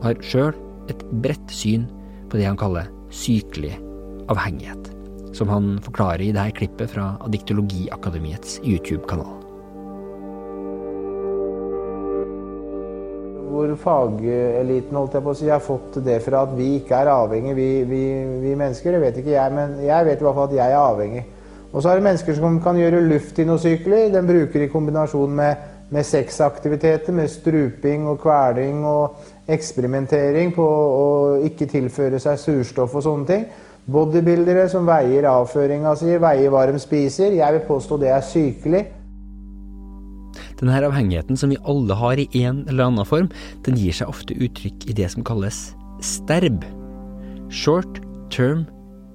har 0.02 0.18
sjøl 0.26 0.56
et 0.90 1.04
bredt 1.22 1.54
syn 1.54 1.86
på 2.30 2.40
det 2.40 2.48
han 2.48 2.58
kaller 2.58 2.90
sykelig 3.14 3.76
avhengighet, 4.32 4.90
som 5.36 5.52
han 5.52 5.76
forklarer 5.84 6.26
i 6.26 6.32
dette 6.34 6.58
klippet 6.58 6.90
fra 6.90 7.12
Diktologiakademiets 7.30 8.58
YouTube-kanal. 8.66 9.30
Hvor 13.54 13.70
fageliten 13.78 14.98
holdt 14.98 15.14
jeg 15.14 15.22
på 15.22 15.30
å 15.30 15.38
si, 15.38 15.46
har 15.46 15.62
fått 15.62 16.00
det 16.02 16.18
fra 16.24 16.42
at 16.42 16.56
vi 16.58 16.72
ikke 16.80 16.98
er 17.04 17.12
avhengig, 17.12 17.54
vi, 17.54 17.68
vi, 17.86 18.02
vi 18.42 18.58
mennesker. 18.58 18.96
Det 18.96 19.02
vet 19.04 19.22
ikke 19.22 19.36
jeg, 19.36 19.54
men 19.54 19.78
jeg 19.84 20.10
vet 20.10 20.18
i 20.18 20.26
hvert 20.26 20.40
fall 20.40 20.50
at 20.50 20.58
jeg 20.58 20.74
er 20.74 20.80
avhengig. 20.80 21.24
Og 21.74 21.82
så 21.82 21.90
er 21.90 21.98
det 21.98 22.06
mennesker 22.06 22.36
som 22.38 22.60
kan 22.62 22.78
gjøre 22.78 23.02
luft 23.02 23.38
i 23.42 23.46
noe 23.48 23.58
sykelig. 23.58 24.12
Den 24.14 24.28
bruker 24.28 24.62
i 24.62 24.70
kombinasjon 24.70 25.34
med, 25.34 25.62
med 25.90 26.06
sexaktiviteter, 26.06 27.12
med 27.12 27.30
struping 27.32 28.06
og 28.10 28.20
kveling 28.22 28.84
og 28.86 29.50
eksperimentering 29.50 30.54
på 30.54 30.64
å 30.64 31.06
ikke 31.48 31.68
tilføre 31.72 32.22
seg 32.22 32.38
surstoff 32.40 32.94
og 32.94 33.06
sånne 33.08 33.30
ting. 33.30 33.46
Bodybuildere 33.90 34.68
som 34.72 34.86
veier 34.88 35.26
avføringa 35.28 35.96
si, 35.98 36.14
veier 36.16 36.54
hva 36.54 36.64
de 36.70 36.78
spiser. 36.80 37.34
Jeg 37.36 37.58
vil 37.58 37.66
påstå 37.66 37.98
det 38.00 38.14
er 38.14 38.24
sykelig. 38.24 38.84
Denne 40.60 40.78
avhengigheten 40.78 41.36
som 41.36 41.50
vi 41.50 41.60
alle 41.68 41.98
har 41.98 42.22
i 42.22 42.28
en 42.46 42.62
eller 42.70 42.86
annen 42.86 43.08
form, 43.08 43.28
den 43.66 43.76
gir 43.76 43.98
seg 43.98 44.14
ofte 44.14 44.38
uttrykk 44.38 44.86
i 44.88 44.96
det 44.96 45.10
som 45.12 45.26
kalles 45.26 45.66
sterb. 46.00 46.62
Short 47.50 48.00
Term 48.30 48.64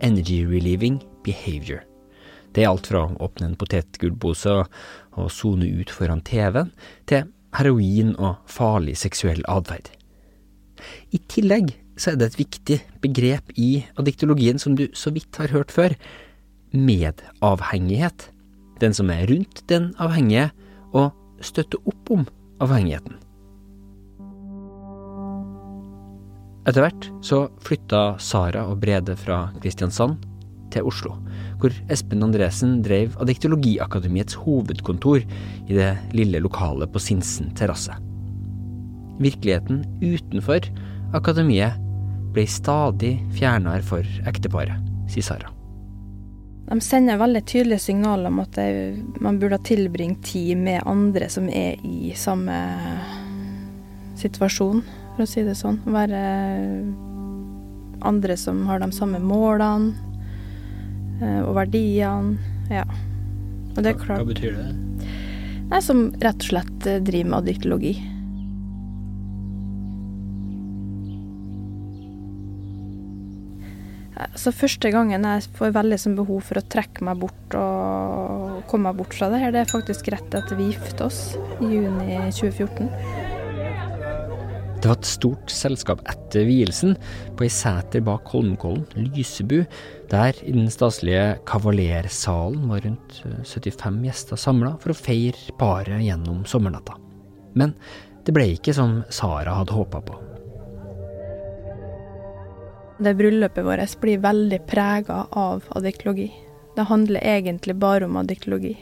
Energy 0.03 0.43
Relieving 0.45 0.99
Behavior. 1.23 1.88
Det 2.55 2.63
er 2.63 2.71
alt 2.71 2.89
fra 2.89 3.05
å 3.05 3.17
åpne 3.27 3.51
en 3.51 3.59
potetgullpose 3.59 4.55
og 5.19 5.29
sone 5.33 5.67
ut 5.69 5.91
foran 5.93 6.23
TV-en, 6.25 6.71
til 7.09 7.27
heroin 7.57 8.15
og 8.17 8.41
farlig 8.49 8.95
seksuell 8.99 9.43
atferd. 9.49 9.89
I 11.13 11.19
tillegg 11.31 11.73
så 11.99 12.13
er 12.13 12.19
det 12.19 12.29
et 12.29 12.39
viktig 12.39 12.79
begrep 13.03 13.53
i 13.59 13.83
adiktologien 13.99 14.61
som 14.61 14.77
du 14.79 14.87
så 14.95 15.11
vidt 15.15 15.39
har 15.41 15.51
hørt 15.53 15.73
før, 15.75 15.95
medavhengighet. 16.71 18.29
Den 18.79 18.95
som 18.95 19.09
er 19.11 19.27
rundt 19.27 19.65
den 19.67 19.91
avhengige, 19.99 20.49
og 20.95 21.11
støtte 21.45 21.77
opp 21.85 22.09
om 22.13 22.23
avhengigheten. 22.63 23.19
Etter 26.69 26.85
hvert 26.85 27.09
så 27.25 27.43
flytta 27.65 28.19
Sara 28.21 28.65
og 28.69 28.79
Brede 28.81 29.15
fra 29.17 29.47
Kristiansand 29.61 30.19
til 30.73 30.85
Oslo, 30.89 31.15
hvor 31.59 31.75
Espen 31.91 32.23
Andresen 32.23 32.79
drev 32.85 33.17
Adiktologiakademiets 33.19 34.37
hovedkontor 34.39 35.23
i 35.67 35.75
det 35.75 35.91
lille 36.15 36.41
lokalet 36.43 36.91
på 36.93 37.01
Sinsen 37.03 37.51
terrasse. 37.59 37.95
Virkeligheten 39.19 39.83
utenfor 39.99 40.69
akademiet 41.17 41.75
ble 42.33 42.45
stadig 42.47 43.17
fjernere 43.35 43.83
for 43.83 44.05
ekteparet, 44.29 44.77
sier 45.11 45.25
Sara. 45.25 45.51
De 46.69 46.77
sender 46.85 47.17
veldig 47.17 47.41
tydelige 47.49 47.81
signaler 47.81 48.29
om 48.29 48.43
at 48.43 48.59
man 49.19 49.39
burde 49.41 49.57
tilbringe 49.65 50.21
tid 50.23 50.53
med 50.61 50.85
andre 50.87 51.25
som 51.33 51.49
er 51.49 51.81
i 51.81 52.13
samme 52.15 52.55
situasjon, 54.19 54.83
for 55.15 55.25
å 55.25 55.29
si 55.29 55.43
det 55.47 55.57
sånn. 55.57 55.79
Være 55.89 56.21
andre 58.05 58.37
som 58.37 58.61
har 58.69 58.83
de 58.83 58.91
samme 58.95 59.19
målene 59.23 60.08
og 61.21 61.55
verdiene. 61.57 62.37
Ja. 62.71 62.85
Og 63.75 63.83
det 63.83 63.93
er 63.93 63.99
klart 63.99 64.23
Hva 64.23 64.29
betyr 64.29 64.55
det? 64.57 64.69
Nei, 65.69 65.81
Som 65.85 66.09
rett 66.21 66.41
og 66.41 66.49
slett 66.51 66.87
eh, 66.89 67.01
driver 67.05 67.29
med 67.29 67.37
adiktologi. 67.43 67.93
Så 74.39 74.51
første 74.51 74.91
gangen 74.91 75.23
jeg 75.23 75.47
får 75.55 75.71
veldig 75.75 75.97
som 76.01 76.15
behov 76.17 76.41
for 76.47 76.59
å 76.59 76.65
trekke 76.67 77.05
meg 77.07 77.21
bort 77.21 77.55
og 77.55 78.59
komme 78.71 78.89
meg 78.89 78.99
bort 78.99 79.15
fra 79.15 79.29
det 79.31 79.39
her, 79.39 79.53
det 79.55 79.63
er 79.63 79.71
faktisk 79.71 80.11
rett 80.11 80.35
etter 80.35 80.59
vi 80.59 80.69
giftet 80.73 81.03
oss 81.05 81.21
i 81.63 81.71
juni 81.71 82.19
2014. 82.35 83.28
Det 84.79 84.87
var 84.87 84.95
et 84.95 85.07
stort 85.09 85.51
selskap 85.51 85.99
etter 86.07 86.45
vielsen, 86.47 86.93
på 87.35 87.43
ei 87.43 87.51
seter 87.51 87.99
bak 87.99 88.29
Holmenkollen, 88.31 88.85
Lysebu. 88.95 89.65
Der 90.07 90.37
i 90.39 90.53
den 90.55 90.69
staselige 90.71 91.41
kavalersalen 91.49 92.69
var 92.71 92.85
rundt 92.85 93.17
75 93.43 93.97
gjester 94.07 94.39
samla 94.39 94.77
for 94.79 94.93
å 94.93 94.95
feire 94.95 95.57
paret 95.59 95.99
gjennom 96.05 96.45
sommernatta. 96.47 96.95
Men 97.59 97.75
det 98.23 98.37
ble 98.37 98.53
ikke 98.55 98.77
som 98.77 99.01
Sara 99.11 99.57
hadde 99.59 99.75
håpa 99.75 99.99
på. 99.99 100.15
Det 103.03 103.15
bryllupet 103.19 103.67
vårt 103.67 103.99
blir 103.99 104.23
veldig 104.23 104.63
prega 104.67 105.25
av 105.31 105.67
adiktologi. 105.75 106.31
Det 106.75 106.87
handler 106.87 107.27
egentlig 107.35 107.75
bare 107.75 108.07
om 108.07 108.15
adiktologi. 108.23 108.77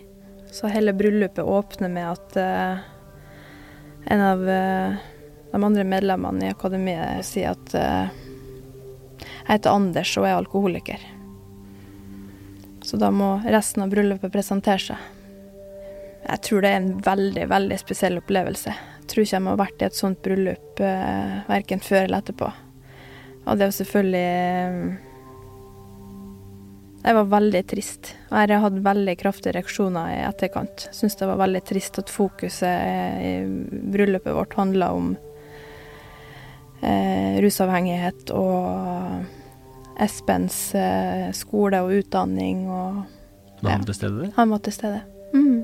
Så 0.53 0.69
hele 0.69 0.93
bryllupet 0.93 1.41
åpner 1.45 1.89
med 1.89 2.11
at 2.13 2.37
uh, 2.37 2.85
en 4.13 4.21
av 4.21 4.45
uh, 4.45 5.05
de 5.57 5.65
andre 5.65 5.83
medlemmene 5.87 6.47
i 6.47 6.53
akademiet 6.53 7.25
sier 7.25 7.55
at 7.55 7.75
uh, 7.77 8.25
jeg 9.17 9.49
heter 9.49 9.73
Anders 9.73 10.11
og 10.19 10.27
er 10.27 10.35
alkoholiker. 10.37 11.03
Så 12.83 12.99
da 13.01 13.09
må 13.11 13.37
resten 13.43 13.83
av 13.83 13.91
bryllupet 13.91 14.31
presentere 14.31 14.83
seg. 14.83 15.07
Jeg 16.27 16.43
tror 16.43 16.63
det 16.63 16.69
er 16.69 16.79
en 16.81 16.93
veldig, 17.03 17.47
veldig 17.49 17.79
spesiell 17.79 18.19
opplevelse. 18.19 18.71
Jeg 18.71 19.09
tror 19.09 19.23
ikke 19.23 19.35
jeg 19.37 19.45
må 19.45 19.53
ha 19.53 19.59
vært 19.61 19.83
i 19.83 19.87
et 19.87 19.97
sånt 19.97 20.21
bryllup 20.23 20.81
uh, 20.83 21.43
verken 21.47 21.83
før 21.83 22.05
eller 22.05 22.23
etterpå. 22.23 22.49
Og 23.47 23.55
det 23.55 23.69
var 23.69 23.75
selvfølgelig 23.77 24.97
Jeg 27.07 27.15
var 27.15 27.29
veldig 27.31 27.61
trist. 27.71 28.09
Og 28.27 28.51
jeg 28.51 28.63
hadde 28.65 28.83
veldig 28.83 29.15
kraftige 29.21 29.55
reaksjoner 29.55 30.11
i 30.11 30.23
etterkant. 30.27 30.89
Syns 30.91 31.15
det 31.15 31.29
var 31.29 31.39
veldig 31.39 31.63
trist 31.69 32.01
at 32.01 32.11
fokuset 32.11 33.23
i 33.23 33.33
bryllupet 33.93 34.35
vårt 34.35 34.57
handla 34.59 34.91
om 34.91 35.15
eh, 36.81 37.37
rusavhengighet 37.43 38.31
og 38.35 39.25
Espens 39.97 40.75
eh, 40.77 41.31
skole 41.33 41.81
og 41.81 41.95
utdanning 41.97 42.67
og 42.69 43.03
Var 43.63 43.71
han 43.79 43.87
til 43.87 43.97
stede? 43.97 44.29
Han 44.35 44.51
var 44.53 44.61
til 44.61 44.75
stede. 44.75 45.01
Mm. 45.33 45.63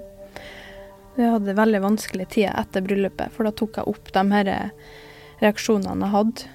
Vi 1.14 1.30
hadde 1.30 1.54
veldig 1.54 1.82
vanskelig 1.84 2.26
tid 2.34 2.50
etter 2.50 2.82
bryllupet, 2.82 3.30
for 3.36 3.46
da 3.46 3.54
tok 3.54 3.78
jeg 3.78 3.92
opp 3.92 4.10
de 4.16 4.24
her 4.32 4.50
reaksjonene 5.44 6.08
jeg 6.08 6.16
hadde 6.16 6.48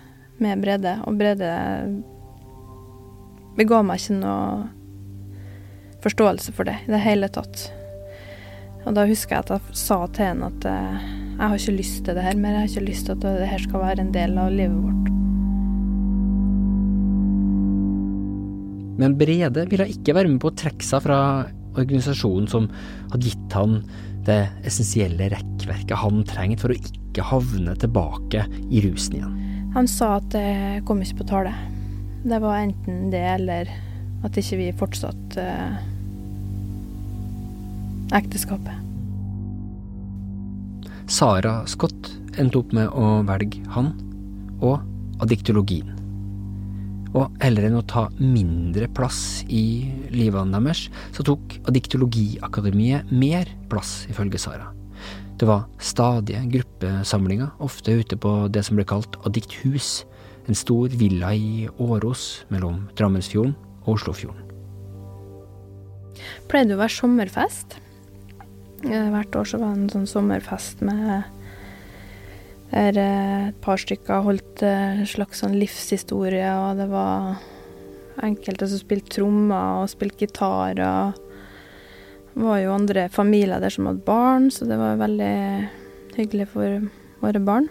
med 0.43 0.65
Brede, 0.65 0.97
og 1.07 1.19
Brede 1.19 1.53
bega 3.59 3.81
meg 3.87 4.03
ikke 4.03 4.19
noe 4.19 4.67
forståelse 6.03 6.55
for 6.55 6.69
det 6.69 6.77
i 6.87 6.93
det 6.93 7.03
hele 7.03 7.31
tatt. 7.31 7.69
Og 8.87 8.95
da 8.97 9.07
husker 9.09 9.37
jeg 9.37 9.47
at 9.47 9.55
jeg 9.57 9.79
sa 9.79 9.99
til 10.15 10.31
henne 10.31 10.51
at 10.53 10.67
eh, 10.71 11.09
jeg 11.39 11.47
har 11.47 11.55
ikke 11.55 11.77
lyst 11.79 12.01
til 12.03 12.17
det 12.19 12.25
her 12.25 12.39
mer, 12.39 12.57
jeg 12.57 12.65
har 12.65 12.73
ikke 12.73 12.89
lyst 12.89 13.07
til 13.07 13.15
at 13.15 13.23
det 13.23 13.47
her 13.47 13.63
skal 13.63 13.85
være 13.85 14.03
en 14.03 14.11
del 14.15 14.39
av 14.43 14.51
livet 14.51 14.81
vårt. 14.83 15.13
Men 18.99 19.15
Brede 19.15 19.67
ville 19.71 19.87
ikke 19.95 20.17
være 20.19 20.33
med 20.33 20.41
på 20.43 20.51
å 20.51 20.57
trekke 20.59 20.83
seg 20.83 21.05
fra 21.05 21.21
organisasjonen 21.79 22.49
som 22.51 22.67
hadde 23.13 23.29
gitt 23.29 23.55
han 23.55 23.79
det 24.27 24.41
essensielle 24.67 25.29
rekkverket 25.31 26.03
han 26.03 26.25
trengte 26.27 26.65
for 26.65 26.75
å 26.75 26.79
ikke 26.81 27.29
havne 27.31 27.77
tilbake 27.79 28.43
i 28.67 28.83
rusen 28.83 29.21
igjen. 29.21 29.37
Han 29.77 29.87
sa 29.87 30.17
at 30.19 30.27
det 30.35 30.83
kom 30.89 31.05
ikke 31.05 31.21
på 31.21 31.29
tale. 31.31 31.55
Det 32.27 32.43
var 32.43 32.59
enten 32.65 33.13
det 33.15 33.23
eller 33.37 33.71
at 34.27 34.43
ikke 34.43 34.59
vi 34.59 34.69
fortsatte 34.75 35.39
eh, 35.39 35.79
ekteskapet. 38.19 38.88
Sara 41.09 41.63
Scott 41.65 42.11
endte 42.37 42.61
opp 42.61 42.75
med 42.77 42.91
å 42.93 43.23
velge 43.25 43.63
han 43.73 43.95
og 44.61 44.83
adiktologien. 45.25 45.95
Og 47.17 47.33
heller 47.41 47.65
enn 47.65 47.79
å 47.79 47.87
ta 47.89 48.05
mindre 48.21 48.91
plass 48.93 49.41
i 49.49 49.89
livene 50.13 50.53
deres, 50.61 50.85
så 51.17 51.25
tok 51.25 51.57
Adiktologiakademiet 51.71 53.09
mer 53.09 53.49
plass, 53.73 54.03
ifølge 54.13 54.41
Sara. 54.43 54.69
Det 55.41 55.49
var 55.49 55.65
stadige 55.81 56.45
gruppesamlinger, 56.53 57.55
ofte 57.65 57.97
ute 58.03 58.21
på 58.21 58.35
det 58.53 58.67
som 58.69 58.77
ble 58.77 58.85
kalt 58.85 59.17
Adikthus, 59.25 60.05
en 60.45 60.61
stor 60.61 60.93
villa 61.01 61.33
i 61.33 61.69
Åros 61.81 62.45
mellom 62.53 62.85
Drammensfjorden 63.01 63.57
og 63.87 63.95
Oslofjorden. 63.97 64.45
Pleide 66.53 66.75
det 66.75 66.77
å 66.77 66.85
være 66.85 66.99
sommerfest. 67.01 67.79
Eh, 68.87 69.11
hvert 69.11 69.35
år 69.37 69.49
så 69.49 69.59
var 69.59 69.75
det 69.75 69.83
en 69.83 69.93
sånn 69.97 70.07
sommerfest 70.07 70.85
med 70.87 71.27
der 72.69 72.99
eh, 73.01 73.49
et 73.49 73.61
par 73.65 73.81
stykker 73.81 74.27
holdt 74.27 74.63
en 74.63 75.03
eh, 75.03 75.09
slags 75.09 75.43
sånn 75.43 75.57
livshistorie, 75.59 76.51
og 76.53 76.79
det 76.79 76.89
var 76.93 77.41
enkelte 78.23 78.69
som 78.69 78.83
spilte 78.83 79.17
trommer 79.17 79.83
og 79.83 79.91
spilte 79.91 80.27
gitar. 80.27 80.79
og 80.79 81.25
det 82.35 82.45
var 82.45 82.61
jo 82.63 82.77
andre 82.77 83.09
familier 83.11 83.59
der 83.63 83.73
som 83.73 83.89
hadde 83.89 84.05
barn, 84.07 84.51
så 84.51 84.69
det 84.69 84.79
var 84.79 85.01
veldig 85.01 85.35
hyggelig 86.19 86.49
for 86.53 86.89
våre 87.23 87.43
barn. 87.43 87.69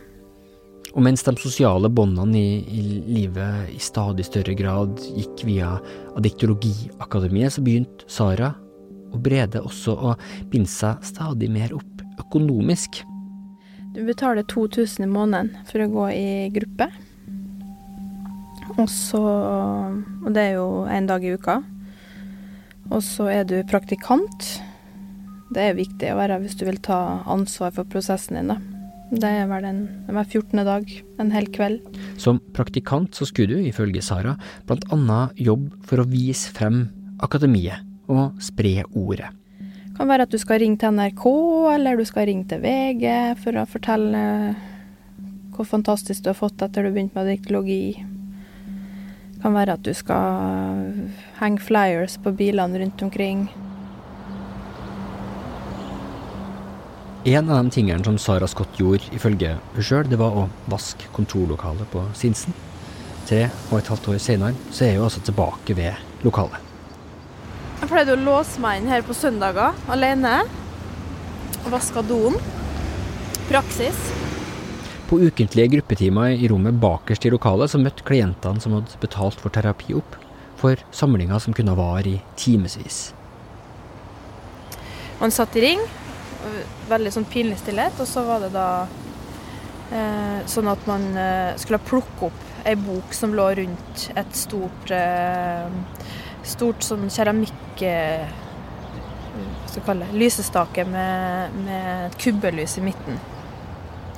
Og 0.95 1.03
mens 1.05 1.21
de 1.23 1.35
sosiale 1.37 1.91
båndene 1.93 2.39
i, 2.39 2.57
i, 2.67 2.83
livet 3.05 3.69
i 3.75 3.79
stadig 3.79 4.25
større 4.25 4.55
grad 4.57 4.97
gikk 5.13 5.43
via 5.45 5.75
Addiktologiakademiet, 6.17 7.53
så 7.53 7.61
begynte 7.61 8.07
Sara 8.09 8.55
og 9.11 9.21
Brede 9.23 9.63
også 9.63 9.95
å 9.95 10.15
binde 10.51 10.71
seg 10.71 11.03
stadig 11.05 11.49
mer 11.51 11.75
opp 11.77 12.03
økonomisk. 12.21 13.01
Du 13.95 14.03
betaler 14.05 14.45
2000 14.45 15.05
i 15.05 15.09
måneden 15.09 15.53
for 15.69 15.81
å 15.81 15.91
gå 15.91 16.07
i 16.13 16.29
gruppe. 16.53 16.89
Og 18.77 18.85
så 18.91 19.21
Og 19.21 20.33
det 20.35 20.43
er 20.43 20.53
jo 20.59 20.85
én 20.91 21.07
dag 21.07 21.23
i 21.23 21.33
uka. 21.33 21.61
Og 22.91 23.01
så 23.03 23.29
er 23.31 23.43
du 23.47 23.63
praktikant. 23.67 24.47
Det 25.51 25.63
er 25.63 25.77
viktig 25.77 26.11
å 26.11 26.17
være 26.19 26.41
hvis 26.43 26.57
du 26.59 26.65
vil 26.67 26.79
ta 26.83 27.23
ansvar 27.25 27.71
for 27.75 27.87
prosessen 27.87 28.35
din, 28.35 28.51
da. 28.51 28.59
Det 29.07 29.23
er 29.23 29.47
vel 29.47 29.63
en, 29.63 29.81
hver 30.11 30.27
14. 30.27 30.65
dag, 30.67 30.89
en 31.17 31.31
hel 31.31 31.47
kveld. 31.55 31.79
Som 32.19 32.41
praktikant 32.53 33.15
så 33.15 33.23
skulle 33.25 33.55
du, 33.55 33.63
ifølge 33.63 34.03
Sara, 34.03 34.35
annet 34.67 35.39
jobbe 35.39 35.79
for 35.87 36.03
å 36.03 36.09
vise 36.11 36.51
frem 36.51 36.89
akademiet 37.23 37.86
og 38.07 38.39
spre 38.43 38.81
ordet. 38.93 39.29
Det 39.59 39.97
kan 39.97 40.09
være 40.11 40.27
at 40.27 40.33
du 40.33 40.37
skal 40.37 40.61
ringe 40.61 40.77
til 40.77 40.93
NRK, 40.93 41.23
eller 41.73 41.97
du 41.97 42.05
skal 42.05 42.27
ringe 42.29 42.45
til 42.49 42.61
VG 42.61 43.05
for 43.41 43.57
å 43.57 43.65
fortelle 43.69 44.23
hvor 45.57 45.65
fantastisk 45.65 46.21
du 46.23 46.29
har 46.29 46.37
fått 46.37 46.61
etter 46.61 46.85
du 46.85 46.91
begynte 46.93 47.17
med 47.17 47.31
diktologi. 47.31 47.97
Det 49.33 49.41
kan 49.41 49.55
være 49.57 49.77
at 49.77 49.85
du 49.85 49.93
skal 49.97 50.91
henge 51.39 51.63
flyers 51.65 52.17
på 52.21 52.33
bilene 52.37 52.83
rundt 52.83 53.01
omkring. 53.05 53.47
En 57.27 57.49
av 57.49 57.63
de 57.65 57.73
tingene 57.73 58.05
som 58.05 58.17
Sara 58.21 58.47
Scott 58.47 58.77
gjorde, 58.79 59.09
ifølge 59.17 59.57
hun 59.73 59.83
sjøl, 59.83 60.05
det 60.07 60.21
var 60.21 60.37
å 60.37 60.45
vaske 60.71 61.09
kontorlokalet 61.17 61.89
på 61.91 62.05
Sinsen. 62.15 62.55
Tre 63.27 63.49
og 63.71 63.81
et 63.81 63.91
halvt 63.91 64.13
år 64.13 64.21
senere 64.23 64.55
så 64.71 64.87
er 64.87 64.95
hun 64.95 65.09
altså 65.09 65.25
tilbake 65.27 65.75
ved 65.75 66.23
lokalet. 66.23 66.66
Jeg 67.77 67.89
pleide 67.91 68.15
å 68.15 68.19
låse 68.19 68.61
meg 68.61 68.81
inn 68.81 68.89
her 68.89 69.03
på 69.05 69.13
søndager 69.13 69.75
alene. 69.93 70.39
Og 71.63 71.69
vaske 71.75 72.01
doen. 72.09 72.37
Praksis. 73.51 73.99
På 75.07 75.19
ukentlige 75.21 75.77
gruppetimer 75.77 76.33
i 76.33 76.49
rommet 76.51 76.79
bakerst 76.81 77.27
i 77.27 77.31
lokalet 77.31 77.71
så 77.71 77.79
møtte 77.79 78.03
klientene 78.07 78.59
som 78.63 78.73
hadde 78.75 78.97
betalt 78.99 79.39
for 79.39 79.53
terapi 79.53 79.93
opp, 79.95 80.17
for 80.59 80.81
samlinger 80.91 81.39
som 81.39 81.55
kunne 81.55 81.77
vare 81.77 82.17
i 82.17 82.17
timevis. 82.39 83.13
Man 85.21 85.31
satt 85.31 85.55
i 85.57 85.63
ring, 85.63 85.85
veldig 86.89 87.13
sånn 87.13 87.29
pinlig 87.29 87.61
stillhet. 87.61 87.95
Og 88.01 88.09
så 88.09 88.25
var 88.27 88.43
det 88.43 88.51
da 88.55 88.69
eh, 89.93 90.41
sånn 90.49 90.69
at 90.73 90.89
man 90.89 91.07
eh, 91.13 91.53
skulle 91.61 91.81
plukke 91.87 92.29
opp 92.29 92.43
ei 92.67 92.75
bok 92.75 93.13
som 93.15 93.35
lå 93.37 93.47
rundt 93.61 94.09
et 94.19 94.35
stort 94.35 94.91
eh, 94.91 95.67
Stort 96.47 96.85
sånn 96.85 97.09
keramikk... 97.13 97.81
Eh, 97.85 98.27
hva 99.37 99.69
skal 99.69 99.81
jeg 99.81 99.85
kalle 99.85 100.07
det? 100.07 100.17
Lysestake 100.17 100.85
med, 100.89 101.57
med 101.65 102.05
et 102.07 102.15
kubbelys 102.21 102.77
i 102.79 102.85
midten. 102.85 103.19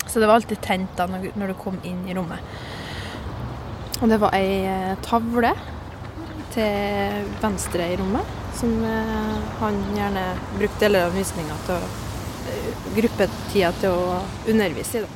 Så 0.05 0.21
det 0.21 0.29
var 0.29 0.39
alltid 0.39 0.61
tent 0.63 0.93
da 0.97 1.07
når, 1.09 1.51
du 1.51 1.55
kom 1.59 1.79
inn 1.83 2.05
i 2.07 2.15
rommet. 2.17 2.59
Og 3.99 4.07
det 4.09 4.19
var 4.21 4.37
ei 4.37 4.61
eh, 4.63 4.93
tavle 5.05 5.51
til 6.53 7.25
venstre 7.41 7.89
i 7.91 7.97
rommet, 7.99 8.37
som 8.57 8.71
eh, 8.85 9.49
han 9.59 9.81
gjerne 9.97 10.29
brukte 10.55 10.85
deler 10.85 11.09
av 11.09 11.17
visninga 11.17 11.57
til 11.67 11.75
å 11.77 12.07
gruppetida 12.95 13.71
til 13.79 13.93
å 13.93 14.19
undervise 14.49 14.99
i. 14.99 15.03
Da. 15.03 15.09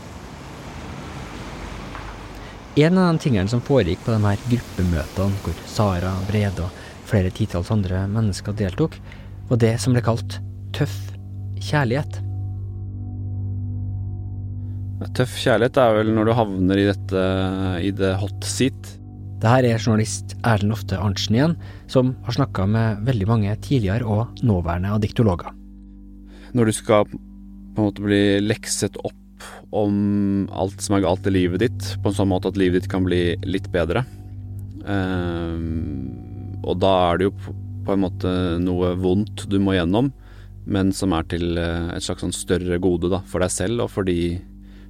En 2.83 2.97
av 2.97 3.11
de 3.11 3.21
tingene 3.21 3.49
som 3.49 3.61
foregikk 3.61 4.01
på 4.05 4.13
de 4.15 4.21
her 4.23 4.45
gruppemøtene, 4.49 5.41
hvor 5.43 5.59
Sara, 5.69 6.13
Brede 6.29 6.65
og 6.65 6.81
flere 7.07 7.31
titalls 7.35 7.71
andre 7.73 8.05
mennesker 8.11 8.55
deltok, 8.57 8.97
var 9.49 9.59
det 9.61 9.75
som 9.81 9.95
ble 9.95 10.03
kalt 10.05 10.39
tøff 10.75 10.95
kjærlighet. 11.63 12.19
Tøff 15.17 15.33
kjærlighet 15.41 15.79
er 15.81 15.97
vel 15.97 16.11
når 16.15 16.29
du 16.29 16.35
havner 16.37 16.79
i 16.79 16.87
dette 16.87 17.23
i 17.83 17.91
det 17.95 18.13
hot 18.21 18.47
seat. 18.47 18.93
Det 19.43 19.51
her 19.51 19.65
er 19.67 19.81
journalist 19.81 20.37
Erlend 20.47 20.71
Lofte 20.71 20.95
Arntzen 20.95 21.35
igjen, 21.35 21.57
som 21.91 22.13
har 22.23 22.37
snakka 22.37 22.63
med 22.69 23.03
veldig 23.03 23.27
mange 23.27 23.55
tidligere 23.65 24.07
og 24.07 24.39
nåværende 24.45 24.93
adiktologer. 24.95 25.51
Når 26.55 26.69
du 26.69 26.75
skal 26.77 27.09
på 27.09 27.17
en 27.81 27.89
måte 27.89 28.05
bli 28.05 28.23
lekset 28.45 28.95
opp 29.03 29.19
om 29.75 30.47
alt 30.53 30.79
som 30.85 30.95
er 30.95 31.03
galt 31.03 31.27
i 31.27 31.33
livet 31.33 31.65
ditt, 31.65 31.89
på 31.99 32.11
en 32.11 32.15
sånn 32.15 32.31
måte 32.31 32.53
at 32.53 32.59
livet 32.61 32.83
ditt 32.83 32.91
kan 32.91 33.03
bli 33.03 33.33
litt 33.43 33.67
bedre. 33.73 34.05
Um, 34.85 36.12
og 36.63 36.79
da 36.81 36.91
er 37.09 37.19
det 37.19 37.29
jo 37.29 37.35
på 37.83 37.95
en 37.95 38.03
måte 38.05 38.31
noe 38.63 38.93
vondt 38.99 39.45
du 39.51 39.59
må 39.61 39.75
gjennom, 39.75 40.11
men 40.63 40.93
som 40.95 41.13
er 41.15 41.27
til 41.31 41.57
eh, 41.59 41.91
et 41.95 42.05
slags 42.05 42.23
sånn 42.23 42.35
større 42.35 42.79
gode 42.83 43.11
da, 43.11 43.19
for 43.27 43.43
deg 43.43 43.51
selv 43.51 43.85
og 43.85 43.91
for 43.91 44.07
de, 44.07 44.37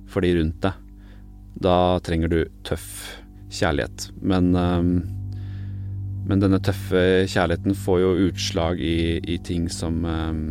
for 0.10 0.26
de 0.26 0.36
rundt 0.38 0.60
deg. 0.66 0.78
Da 1.64 1.78
trenger 2.06 2.30
du 2.30 2.40
tøff 2.66 2.88
kjærlighet. 3.54 4.08
Men, 4.22 4.52
um, 4.58 4.94
men 6.30 6.42
denne 6.42 6.62
tøffe 6.64 7.26
kjærligheten 7.30 7.78
får 7.78 8.00
jo 8.02 8.14
utslag 8.28 8.82
i, 8.82 9.18
i 9.22 9.40
ting 9.46 9.68
som 9.74 10.02
um, 10.06 10.46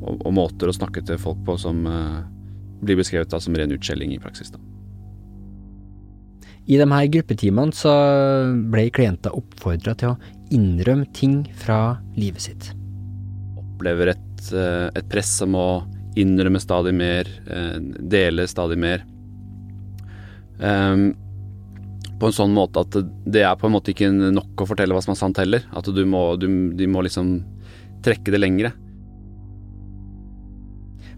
og, 0.00 0.20
og, 0.20 0.30
måter 0.36 0.68
å 0.68 0.76
snakke 0.76 1.04
til 1.04 1.20
folk 1.20 1.40
på 1.46 1.56
som 1.60 1.84
blir 2.84 2.98
beskrevet 3.00 3.32
da 3.32 3.40
som 3.40 3.56
ren 3.56 3.72
utskjelling 3.72 4.12
i 4.12 4.20
praksis. 4.20 4.52
Da. 4.52 4.60
I 6.64 6.78
de 6.80 6.86
her 6.88 7.08
gruppetimene 7.12 7.76
så 7.76 7.92
ble 8.72 8.86
klienter 8.94 9.34
oppfordra 9.36 9.92
til 10.00 10.14
å 10.14 10.18
innrømme 10.54 11.08
ting 11.16 11.42
fra 11.60 11.98
livet 12.16 12.46
sitt. 12.46 12.70
Opplever 13.60 14.14
et, 14.14 14.46
uh, 14.54 14.88
et 14.96 15.10
press 15.12 15.36
om 15.44 15.58
å 15.60 15.68
innrømme 16.20 16.62
stadig 16.62 16.94
mer, 16.96 17.28
uh, 17.50 17.76
dele 18.00 18.46
stadig 18.48 18.78
mer. 18.80 19.04
Um, 20.62 21.10
på 22.20 22.30
en 22.30 22.36
sånn 22.36 22.54
måte 22.54 22.84
at 22.84 22.96
det 23.28 23.42
er 23.44 23.58
på 23.58 23.68
en 23.68 23.74
måte 23.74 23.92
ikke 23.92 24.08
nok 24.14 24.62
å 24.62 24.68
fortelle 24.70 24.94
hva 24.96 25.02
som 25.04 25.12
er 25.12 25.20
sant 25.20 25.40
heller. 25.42 25.66
At 25.76 25.90
du 25.92 26.04
må, 26.08 26.30
du, 26.40 26.48
de 26.78 26.88
må 26.88 27.04
liksom 27.04 27.36
trekke 28.06 28.32
det 28.32 28.40
lengre. 28.40 28.72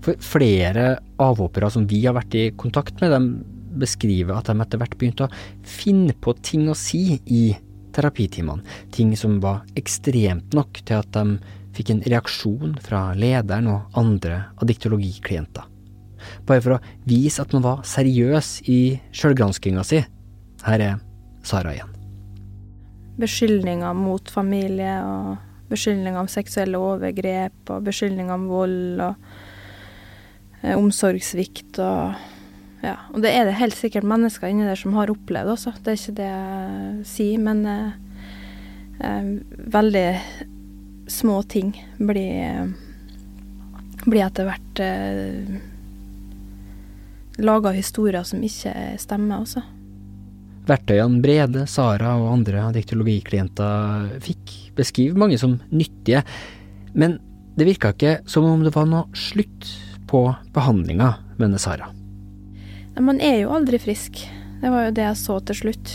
For 0.02 0.18
flere 0.22 0.96
avhoppere 1.22 1.70
som 1.70 1.86
vi 1.90 2.00
har 2.06 2.16
vært 2.16 2.34
i 2.38 2.48
kontakt 2.58 2.98
med, 3.02 3.14
de 3.14 3.55
beskriver 3.80 4.38
at 4.38 4.50
de 4.50 4.56
etter 4.62 4.80
hvert 4.80 4.96
begynte 4.98 5.26
å 5.26 5.66
finne 5.66 6.14
på 6.14 6.34
ting 6.44 6.66
å 6.70 6.76
si 6.78 7.18
i 7.26 7.44
terapitimene. 7.96 8.64
Ting 8.92 9.14
som 9.18 9.38
var 9.42 9.64
ekstremt 9.78 10.56
nok 10.56 10.82
til 10.84 11.00
at 11.00 11.10
de 11.16 11.38
fikk 11.76 11.92
en 11.92 12.04
reaksjon 12.06 12.76
fra 12.84 13.10
lederen 13.18 13.68
og 13.72 13.98
andre 14.00 14.46
adiktologiklienter. 14.64 15.66
Bare 16.48 16.62
for 16.64 16.76
å 16.76 16.82
vise 17.06 17.42
at 17.44 17.52
man 17.54 17.64
var 17.64 17.82
seriøs 17.86 18.52
i 18.72 18.80
sjølgranskinga 19.14 19.84
si. 19.86 20.00
Her 20.66 20.82
er 20.82 21.02
Sara 21.46 21.76
igjen. 21.76 21.92
Beskyldninger 23.20 23.92
mot 23.96 24.28
familie 24.32 24.96
og 25.06 25.36
beskyldninger 25.70 26.18
om 26.20 26.30
seksuelle 26.30 26.80
overgrep 26.80 27.70
og 27.72 27.84
beskyldninger 27.86 28.34
om 28.34 28.48
vold 28.50 29.04
og 29.06 29.28
Eh, 30.66 30.74
omsorgssvikt 30.74 31.78
og 31.84 32.16
ja. 32.86 32.96
Og 33.12 33.22
det 33.24 33.32
er 33.34 33.46
det 33.48 33.58
helt 33.58 33.76
sikkert 33.76 34.06
mennesker 34.08 34.50
inni 34.50 34.66
der 34.66 34.78
som 34.78 34.96
har 34.96 35.12
opplevd 35.12 35.54
også, 35.56 35.74
det 35.82 35.92
er 35.92 36.00
ikke 36.00 36.18
det 36.20 36.32
jeg 36.32 37.06
sier, 37.12 37.42
men 37.42 37.62
eh, 37.70 37.94
eh, 39.04 39.30
veldig 39.76 40.08
små 41.10 41.40
ting 41.50 41.72
blir, 41.98 42.34
eh, 42.46 42.66
blir 44.06 44.26
etter 44.26 44.48
hvert 44.48 44.82
eh, 44.82 45.56
laga 47.42 47.72
historier 47.76 48.24
som 48.26 48.42
ikke 48.44 48.74
stemmer, 49.00 49.44
også. 49.44 49.62
Verktøyene 50.66 51.22
Brede, 51.22 51.66
Sara 51.70 52.16
og 52.18 52.32
andre 52.32 52.70
diktologiklienter 52.74 54.16
fikk, 54.24 54.54
beskriver 54.76 55.20
mange 55.20 55.38
som 55.38 55.60
nyttige, 55.70 56.24
men 56.96 57.20
det 57.56 57.68
virka 57.68 57.92
ikke 57.94 58.18
som 58.28 58.48
om 58.48 58.64
det 58.66 58.74
var 58.74 58.88
noe 58.90 59.06
slutt 59.16 59.70
på 60.10 60.26
behandlinga, 60.56 61.14
mener 61.38 61.62
Sara. 61.62 61.95
Man 62.96 63.20
er 63.20 63.42
jo 63.42 63.52
aldri 63.52 63.78
frisk. 63.78 64.22
Det 64.62 64.72
var 64.72 64.86
jo 64.86 64.96
det 64.96 65.04
jeg 65.04 65.20
så 65.20 65.38
til 65.48 65.58
slutt. 65.60 65.94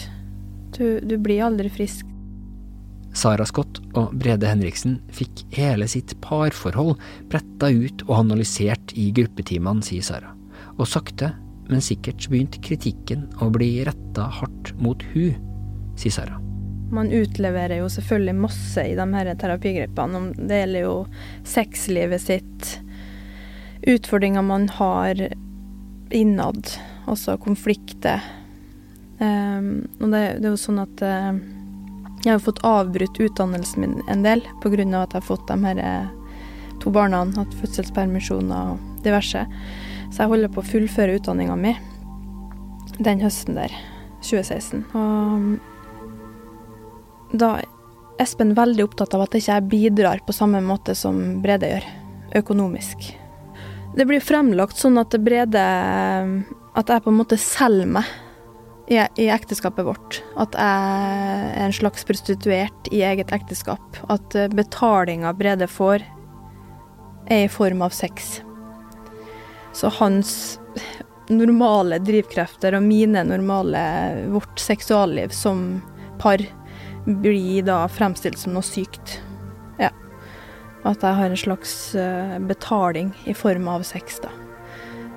Du, 0.78 1.00
du 1.02 1.18
blir 1.18 1.44
aldri 1.48 1.72
frisk. 1.74 2.06
Sara 3.18 3.46
Scott 3.46 3.82
og 3.98 4.14
Brede 4.16 4.48
Henriksen 4.48 5.00
fikk 5.12 5.44
hele 5.52 5.88
sitt 5.92 6.14
parforhold 6.24 6.94
bretta 7.32 7.72
ut 7.74 8.06
og 8.08 8.14
analysert 8.22 8.94
i 8.96 9.10
gruppetimene, 9.16 9.84
sier 9.84 10.06
Sara. 10.06 10.32
Og 10.78 10.88
sakte, 10.88 11.34
men 11.68 11.84
sikkert 11.84 12.30
begynte 12.32 12.62
kritikken 12.64 13.26
å 13.42 13.50
bli 13.52 13.82
retta 13.88 14.30
hardt 14.40 14.72
mot 14.80 15.04
hun, 15.12 15.36
sier 16.00 16.16
Sara. 16.16 16.40
Man 16.92 17.12
utleverer 17.16 17.82
jo 17.82 17.90
selvfølgelig 17.92 18.38
masse 18.46 18.84
i 18.84 18.96
de 19.00 19.06
her 19.16 19.34
terapigruppene. 19.40 20.24
Det 20.38 20.64
gjelder 20.64 20.88
jo 20.88 20.96
sexlivet 21.48 22.24
sitt, 22.24 22.72
utfordringer 23.88 24.44
man 24.46 24.68
har 24.78 25.20
innad. 26.12 26.68
Også 27.14 27.38
konflikter. 27.42 28.24
Um, 29.22 29.86
og 30.02 30.08
det, 30.14 30.22
det, 30.40 30.48
er 30.48 30.54
jo 30.54 30.60
sånn 30.60 30.82
at 30.82 31.04
uh, 31.06 31.34
jeg 32.26 32.34
har 32.34 32.42
fått 32.42 32.64
avbrutt 32.66 33.20
utdannelsen 33.22 33.84
min 33.84 34.00
en 34.10 34.24
del 34.26 34.42
pga. 34.64 34.82
at 34.82 35.14
jeg 35.14 35.20
har 35.20 35.28
fått 35.28 35.48
de 35.48 35.58
her 35.66 35.82
uh, 35.82 36.08
to 36.82 36.90
barna, 36.94 37.20
hatt 37.38 37.54
fødselspermisjoner 37.62 38.74
og 38.74 39.04
diverse. 39.06 39.42
Så 40.12 40.24
jeg 40.24 40.32
holder 40.34 40.50
på 40.52 40.64
å 40.64 40.72
fullføre 40.72 41.16
utdanninga 41.20 41.56
mi 41.56 41.74
den 43.02 43.22
høsten 43.22 43.56
der, 43.58 43.72
2016. 44.26 44.84
Og 44.94 45.60
da 47.38 47.62
Espen 48.22 48.54
veldig 48.54 48.84
opptatt 48.86 49.16
av 49.18 49.24
at 49.24 49.34
jeg 49.34 49.42
ikke 49.48 49.70
bidrar 49.72 50.20
på 50.28 50.34
samme 50.36 50.60
måte 50.62 50.94
som 50.98 51.42
Brede 51.42 51.68
gjør, 51.72 51.86
økonomisk. 52.38 53.21
Det 53.96 54.08
blir 54.08 54.24
fremlagt 54.24 54.80
sånn 54.80 55.00
at 55.02 55.16
Brede 55.20 55.62
At 56.80 56.92
jeg 56.92 57.04
på 57.04 57.12
en 57.12 57.18
måte 57.20 57.40
selger 57.40 57.90
meg 57.98 58.08
i, 58.92 58.98
i 59.20 59.28
ekteskapet 59.32 59.86
vårt. 59.88 60.22
At 60.40 60.56
jeg 60.56 61.52
er 61.52 61.66
en 61.66 61.76
slags 61.76 62.08
prostituert 62.08 62.90
i 62.92 63.04
eget 63.08 63.32
ekteskap. 63.36 64.00
At 64.12 64.36
betalinga 64.56 65.32
Brede 65.36 65.68
får, 65.72 66.04
er 67.32 67.46
i 67.46 67.52
form 67.52 67.84
av 67.86 67.96
sex. 67.96 68.42
Så 69.76 69.92
hans 70.00 70.60
normale 71.32 72.02
drivkrefter 72.04 72.76
og 72.76 72.84
mine 72.84 73.24
normale 73.24 73.82
Vårt 74.34 74.60
seksualliv 74.60 75.32
som 75.36 75.82
par 76.20 76.44
blir 77.06 77.64
da 77.66 77.86
fremstilt 77.90 78.40
som 78.40 78.56
noe 78.56 78.66
sykt. 78.66 79.20
At 80.88 81.04
jeg 81.06 81.18
har 81.18 81.30
en 81.30 81.38
slags 81.38 81.74
uh, 81.94 82.40
betaling 82.50 83.12
i 83.30 83.34
form 83.38 83.68
av 83.70 83.84
sex, 83.86 84.18
da. 84.24 84.32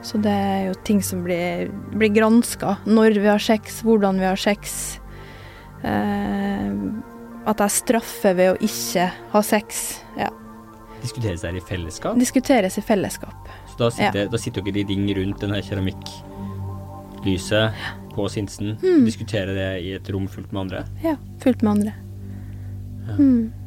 Så 0.04 0.18
det 0.20 0.32
er 0.32 0.66
jo 0.68 0.74
ting 0.84 1.00
som 1.02 1.24
blir, 1.24 1.70
blir 1.96 2.08
granska. 2.12 2.76
Når 2.84 3.10
vi 3.16 3.26
har 3.30 3.38
sex, 3.40 3.82
hvordan 3.86 4.18
vi 4.20 4.26
har 4.28 4.36
sex. 4.36 5.00
Eh, 5.80 6.72
at 7.48 7.60
jeg 7.60 7.70
straffer 7.72 8.34
ved 8.36 8.50
å 8.52 8.56
ikke 8.64 9.12
ha 9.32 9.42
sex. 9.44 10.00
Ja. 10.20 10.30
Diskuteres 11.00 11.40
det 11.44 11.56
i 11.56 11.60
fellesskap? 11.64 12.18
Diskuteres 12.20 12.78
i 12.80 12.82
fellesskap. 12.84 13.48
Så 13.72 13.76
da 13.80 13.90
sitter, 13.92 14.20
ja. 14.26 14.30
da 14.32 14.38
sitter 14.40 14.62
dere 14.64 14.78
i 14.84 14.86
ring 14.92 15.04
rundt 15.16 15.40
denne 15.44 15.58
keramikklyset 15.64 17.66
på 18.14 18.28
Sinsen, 18.30 18.76
mm. 18.78 19.04
Diskuterer 19.08 19.54
det 19.56 19.72
i 19.82 19.92
et 19.96 20.10
rom 20.12 20.26
fullt 20.30 20.52
med 20.52 20.60
andre? 20.66 20.80
Ja, 21.02 21.16
fullt 21.42 21.60
med 21.64 21.70
andre. 21.78 21.92
Ja. 23.08 23.14
Mm. 23.18 23.63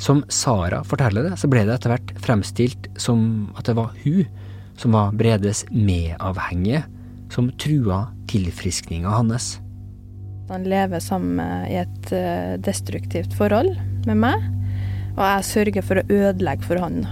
Som 0.00 0.22
Sara 0.32 0.80
forteller 0.84 1.28
det, 1.28 1.36
så 1.36 1.48
ble 1.50 1.66
det 1.68 1.76
etter 1.76 1.92
hvert 1.92 2.14
fremstilt 2.24 2.88
som 3.00 3.50
at 3.58 3.68
det 3.68 3.76
var 3.76 3.92
hun 4.04 4.24
som 4.80 4.94
var 4.96 5.12
Bredes 5.12 5.66
medavhengige, 5.68 6.82
som 7.30 7.50
trua 7.60 8.06
tilfriskninga 8.30 9.12
hans. 9.12 9.58
Han 10.48 10.64
lever 10.64 11.02
sammen 11.04 11.42
i 11.68 11.76
et 11.82 12.12
eh, 12.16 12.56
destruktivt 12.64 13.36
forhold 13.36 13.74
med 14.08 14.22
meg, 14.24 14.46
og 15.18 15.20
jeg 15.22 15.48
sørger 15.50 15.84
for 15.84 16.00
å 16.00 16.06
ødelegge 16.08 16.66
for 16.66 16.80
han. 16.80 17.04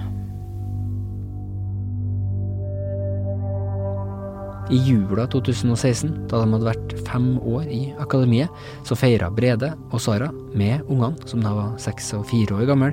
I 4.71 4.77
jula 4.77 5.25
2016, 5.27 6.11
da 6.29 6.43
de 6.43 6.53
hadde 6.53 6.67
vært 6.67 6.91
fem 7.07 7.29
år 7.41 7.69
i 7.73 7.87
akademiet, 8.03 8.53
så 8.85 8.99
feira 9.01 9.31
Brede 9.33 9.71
og 9.89 10.03
Sara, 10.05 10.29
med 10.53 10.85
ungene, 10.93 11.17
som 11.25 11.41
da 11.41 11.55
var 11.57 11.79
seks 11.81 12.11
og 12.19 12.27
fire 12.29 12.59
år 12.59 12.69
gamle, 12.69 12.91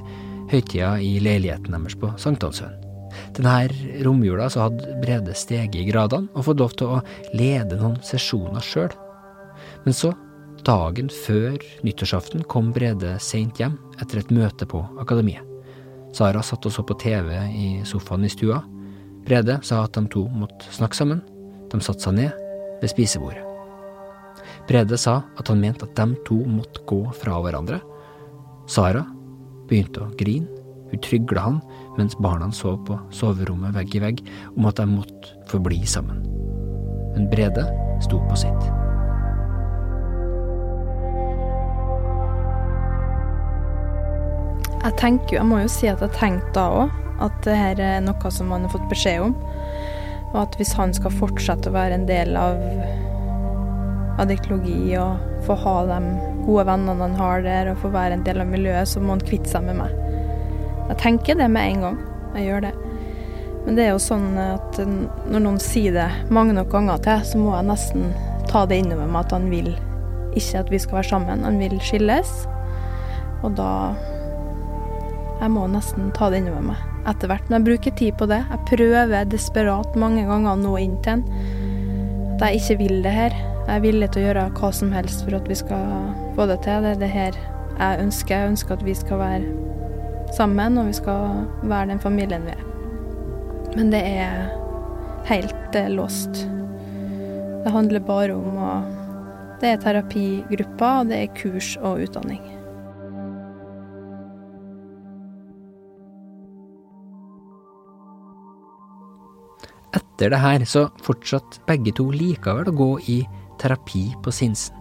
høytida 0.54 0.94
i 1.04 1.18
leiligheten 1.20 1.76
deres 1.76 1.98
på 2.00 2.14
Sankthanshaugen. 2.22 2.80
Denne 3.36 3.58
romjula 4.08 4.48
så 4.52 4.70
hadde 4.70 4.96
Brede 5.04 5.36
steget 5.36 5.76
i 5.82 5.84
gradene 5.90 6.32
og 6.32 6.48
fått 6.48 6.64
lov 6.64 6.78
til 6.80 6.96
å 6.96 7.02
lede 7.36 7.76
noen 7.82 8.00
sesjoner 8.08 8.64
sjøl. 8.64 8.96
Men 9.84 10.00
så, 10.00 10.14
dagen 10.64 11.12
før 11.12 11.60
nyttårsaften, 11.84 12.48
kom 12.48 12.72
Brede 12.76 13.18
seint 13.20 13.60
hjem 13.60 13.76
etter 14.00 14.24
et 14.24 14.32
møte 14.32 14.64
på 14.64 14.80
akademiet. 15.04 15.44
Sara 16.16 16.40
satt 16.40 16.72
og 16.72 16.72
så 16.72 16.88
på 16.88 16.96
TV 17.04 17.36
i 17.52 17.70
sofaen 17.84 18.24
i 18.24 18.32
stua. 18.32 18.64
Brede 19.28 19.60
sa 19.68 19.84
at 19.84 20.00
de 20.00 20.08
to 20.08 20.30
måtte 20.32 20.72
snakke 20.72 20.96
sammen 20.96 21.26
de 21.76 21.86
satte 21.86 22.08
seg 22.08 22.18
ned 22.18 22.32
ved 22.82 22.92
spisebordet. 22.92 23.44
Brede 24.70 24.98
sa 24.98 25.20
at 25.38 25.50
han 25.52 25.62
mente 25.62 25.86
at 25.86 25.96
de 25.98 26.18
to 26.28 26.38
måtte 26.50 26.84
gå 26.90 27.02
fra 27.20 27.38
hverandre. 27.44 27.80
Sara 28.68 29.04
begynte 29.70 30.06
å 30.06 30.14
grine. 30.18 30.50
Hun 30.92 31.02
trygla 31.02 31.42
han 31.42 31.60
mens 31.98 32.18
barna 32.22 32.52
sov 32.54 32.80
på 32.88 32.98
soverommet 33.14 33.76
vegg 33.76 33.96
i 33.98 34.02
vegg 34.04 34.24
om 34.56 34.68
at 34.70 34.80
de 34.80 34.88
måtte 34.90 35.36
forbli 35.50 35.82
sammen. 35.90 36.24
Men 37.16 37.30
Brede 37.32 37.66
sto 38.06 38.20
på 38.30 38.38
sitt. 38.38 38.72
Jeg 44.86 44.94
tenker, 45.02 45.40
jeg 45.40 45.50
må 45.50 45.64
jo 45.64 45.70
si 45.72 45.88
at 45.90 46.04
jeg 46.04 46.14
tenkte 46.14 46.54
da 46.60 46.66
òg 46.84 47.02
at 47.26 47.38
det 47.46 47.56
her 47.58 47.80
er 47.82 48.04
noe 48.06 48.32
som 48.34 48.52
man 48.52 48.68
har 48.68 48.74
fått 48.76 48.86
beskjed 48.92 49.24
om. 49.24 49.34
Og 50.36 50.42
at 50.44 50.56
hvis 50.60 50.74
han 50.76 50.92
skal 50.96 51.14
fortsette 51.16 51.72
å 51.72 51.76
være 51.76 51.96
en 51.96 52.08
del 52.10 52.36
av 52.36 52.60
adiktologi 54.20 54.96
og 55.00 55.44
få 55.48 55.56
ha 55.64 55.76
de 55.88 56.00
gode 56.46 56.66
vennene 56.68 57.08
han 57.08 57.16
har 57.20 57.46
der, 57.46 57.70
og 57.72 57.80
få 57.80 57.92
være 57.94 58.18
en 58.18 58.26
del 58.26 58.42
av 58.44 58.50
miljøet, 58.52 58.90
så 58.92 59.00
må 59.00 59.16
han 59.16 59.24
kvitte 59.24 59.54
seg 59.54 59.64
med 59.70 59.80
meg. 59.80 59.96
Jeg 60.90 61.00
tenker 61.02 61.40
det 61.40 61.48
med 61.52 61.72
en 61.72 61.86
gang. 61.88 62.00
Jeg 62.36 62.50
gjør 62.50 62.66
det. 62.68 62.74
Men 63.66 63.78
det 63.78 63.86
er 63.86 63.94
jo 63.94 64.02
sånn 64.04 64.28
at 64.38 64.80
når 64.84 65.42
noen 65.42 65.62
sier 65.64 65.96
det 65.96 66.10
mange 66.36 66.54
nok 66.54 66.70
ganger 66.74 67.00
til, 67.06 67.24
så 67.32 67.42
må 67.42 67.56
jeg 67.56 67.70
nesten 67.72 68.10
ta 68.52 68.66
det 68.70 68.82
innover 68.84 69.08
meg 69.10 69.26
at 69.26 69.38
han 69.40 69.48
vil 69.50 69.72
ikke 70.36 70.66
at 70.66 70.74
vi 70.74 70.82
skal 70.84 71.00
være 71.00 71.12
sammen. 71.16 71.48
Han 71.48 71.62
vil 71.64 71.80
skilles. 71.82 72.36
Og 73.44 73.56
da 73.58 73.96
Jeg 75.36 75.52
må 75.52 75.66
nesten 75.68 76.14
ta 76.16 76.30
det 76.32 76.40
innover 76.40 76.64
meg 76.72 76.95
etter 77.10 77.30
hvert. 77.32 77.50
Men 77.50 77.60
jeg 77.60 77.68
bruker 77.70 77.98
tid 78.00 78.18
på 78.20 78.28
det. 78.30 78.42
Jeg 78.50 78.66
prøver 78.72 79.30
desperat 79.30 79.98
mange 80.00 80.26
ganger 80.28 80.54
å 80.54 80.62
nå 80.62 80.76
inn 80.82 80.98
til 81.06 81.18
han. 81.18 81.26
At 82.36 82.48
jeg 82.50 82.62
ikke 82.62 82.80
vil 82.84 83.04
det 83.06 83.14
her. 83.16 83.38
Jeg 83.66 83.74
er 83.78 83.86
villig 83.86 84.10
til 84.14 84.22
å 84.22 84.26
gjøre 84.28 84.50
hva 84.60 84.72
som 84.76 84.92
helst 84.94 85.24
for 85.26 85.38
at 85.38 85.48
vi 85.50 85.58
skal 85.58 86.12
få 86.36 86.48
det 86.52 86.60
til. 86.66 86.86
Det 86.86 86.96
er 86.96 87.02
det 87.02 87.12
her 87.14 87.40
jeg 87.76 88.04
ønsker. 88.06 88.36
Jeg 88.36 88.54
ønsker 88.54 88.78
at 88.78 88.86
vi 88.86 88.98
skal 88.98 89.22
være 89.22 89.56
sammen, 90.36 90.78
og 90.82 90.90
vi 90.90 90.98
skal 90.98 91.46
være 91.64 91.94
den 91.94 92.04
familien 92.04 92.46
vi 92.48 92.56
er. 92.56 92.66
Men 93.76 93.92
det 93.92 94.04
er 94.08 94.52
helt 95.30 95.76
eh, 95.76 95.90
låst. 95.92 96.46
Det 97.66 97.74
handler 97.74 98.06
bare 98.06 98.36
om 98.38 98.62
å 98.62 98.76
Det 99.56 99.70
er 99.72 99.78
terapigrupper, 99.80 100.98
og 101.00 101.08
det 101.10 101.18
er 101.18 101.36
kurs 101.38 101.78
og 101.80 102.02
utdanning. 102.04 102.42
Etter 110.16 110.32
det 110.32 110.40
her 110.40 110.64
så 110.64 110.88
fortsatte 111.04 111.60
begge 111.68 111.92
to 111.96 112.08
likevel 112.14 112.70
å 112.72 112.76
gå 112.76 112.92
i 113.12 113.20
terapi 113.60 114.08
på 114.24 114.32
Sinsen. 114.32 114.76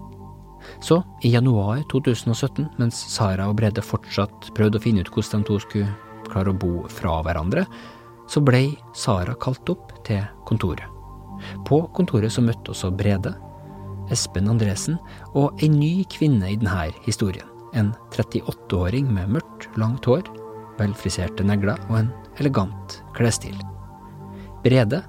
Så, 0.81 1.03
i 1.27 1.35
januar 1.35 1.83
2017, 1.91 2.71
mens 2.79 2.97
Sara 3.13 3.51
og 3.51 3.59
Brede 3.59 3.83
fortsatt 3.85 4.49
prøvde 4.57 4.79
å 4.79 4.83
finne 4.83 5.03
ut 5.03 5.11
hvordan 5.13 5.43
de 5.43 5.49
to 5.51 5.59
skulle 5.61 5.91
klare 6.31 6.55
å 6.55 6.57
bo 6.57 6.87
fra 6.89 7.19
hverandre, 7.27 7.67
så 8.31 8.41
ble 8.41 8.77
Sara 8.97 9.35
kalt 9.37 9.69
opp 9.69 9.91
til 10.07 10.23
kontoret. 10.49 10.87
På 11.67 11.83
kontoret 11.93 12.33
så 12.33 12.41
møtte 12.41 12.73
også 12.73 12.93
Brede, 12.95 13.35
Espen 14.15 14.49
Andresen 14.49 14.97
og 15.35 15.61
ei 15.61 15.69
ny 15.69 15.93
kvinne 16.09 16.55
i 16.55 16.57
denne 16.61 16.93
historien. 17.05 17.51
En 17.75 17.91
38-åring 18.15 19.11
med 19.11 19.35
mørkt, 19.35 19.67
langt 19.77 20.07
hår, 20.07 20.31
velfriserte 20.79 21.45
negler 21.45 21.81
og 21.91 22.05
en 22.05 22.13
elegant 22.39 23.01
klesstil. 23.19 23.59
Brede 24.65 25.03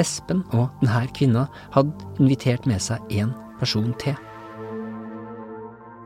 Espen 0.00 0.42
og 0.52 0.70
denne 0.80 1.06
kvinna 1.16 1.46
hadde 1.74 2.12
invitert 2.20 2.68
med 2.68 2.82
seg 2.82 3.02
én 3.12 3.32
person 3.60 3.92
til. 4.02 4.16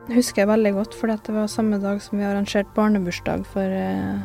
Det 0.06 0.14
husker 0.14 0.44
jeg 0.44 0.50
veldig 0.52 0.72
godt, 0.76 0.94
for 0.94 1.10
det 1.10 1.34
var 1.34 1.50
samme 1.50 1.80
dag 1.82 1.98
som 2.02 2.20
vi 2.20 2.26
arrangerte 2.26 2.70
barnebursdag 2.76 3.42
for 3.50 3.62
eh, 3.74 4.20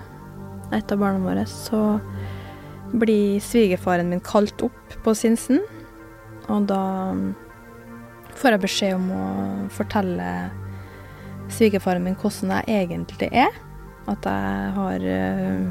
et 0.77 0.91
av 0.93 1.01
barna 1.01 1.21
våre. 1.23 1.45
Så 1.49 1.99
blir 2.91 3.41
svigerfaren 3.41 4.11
min 4.11 4.21
kalt 4.21 4.61
opp 4.61 4.97
på 5.01 5.15
Sinsen, 5.17 5.63
og 6.51 6.67
da 6.69 6.81
mm, 7.17 7.31
får 8.37 8.55
jeg 8.55 8.63
beskjed 8.67 8.97
om 8.99 9.09
å 9.15 9.25
fortelle 9.73 10.27
svigerfaren 11.51 12.05
min 12.05 12.17
hvordan 12.19 12.53
jeg 12.59 12.85
egentlig 12.85 13.31
er. 13.33 13.57
At 14.11 14.25
jeg 14.25 14.69
har 14.77 15.07
eh, 15.07 15.65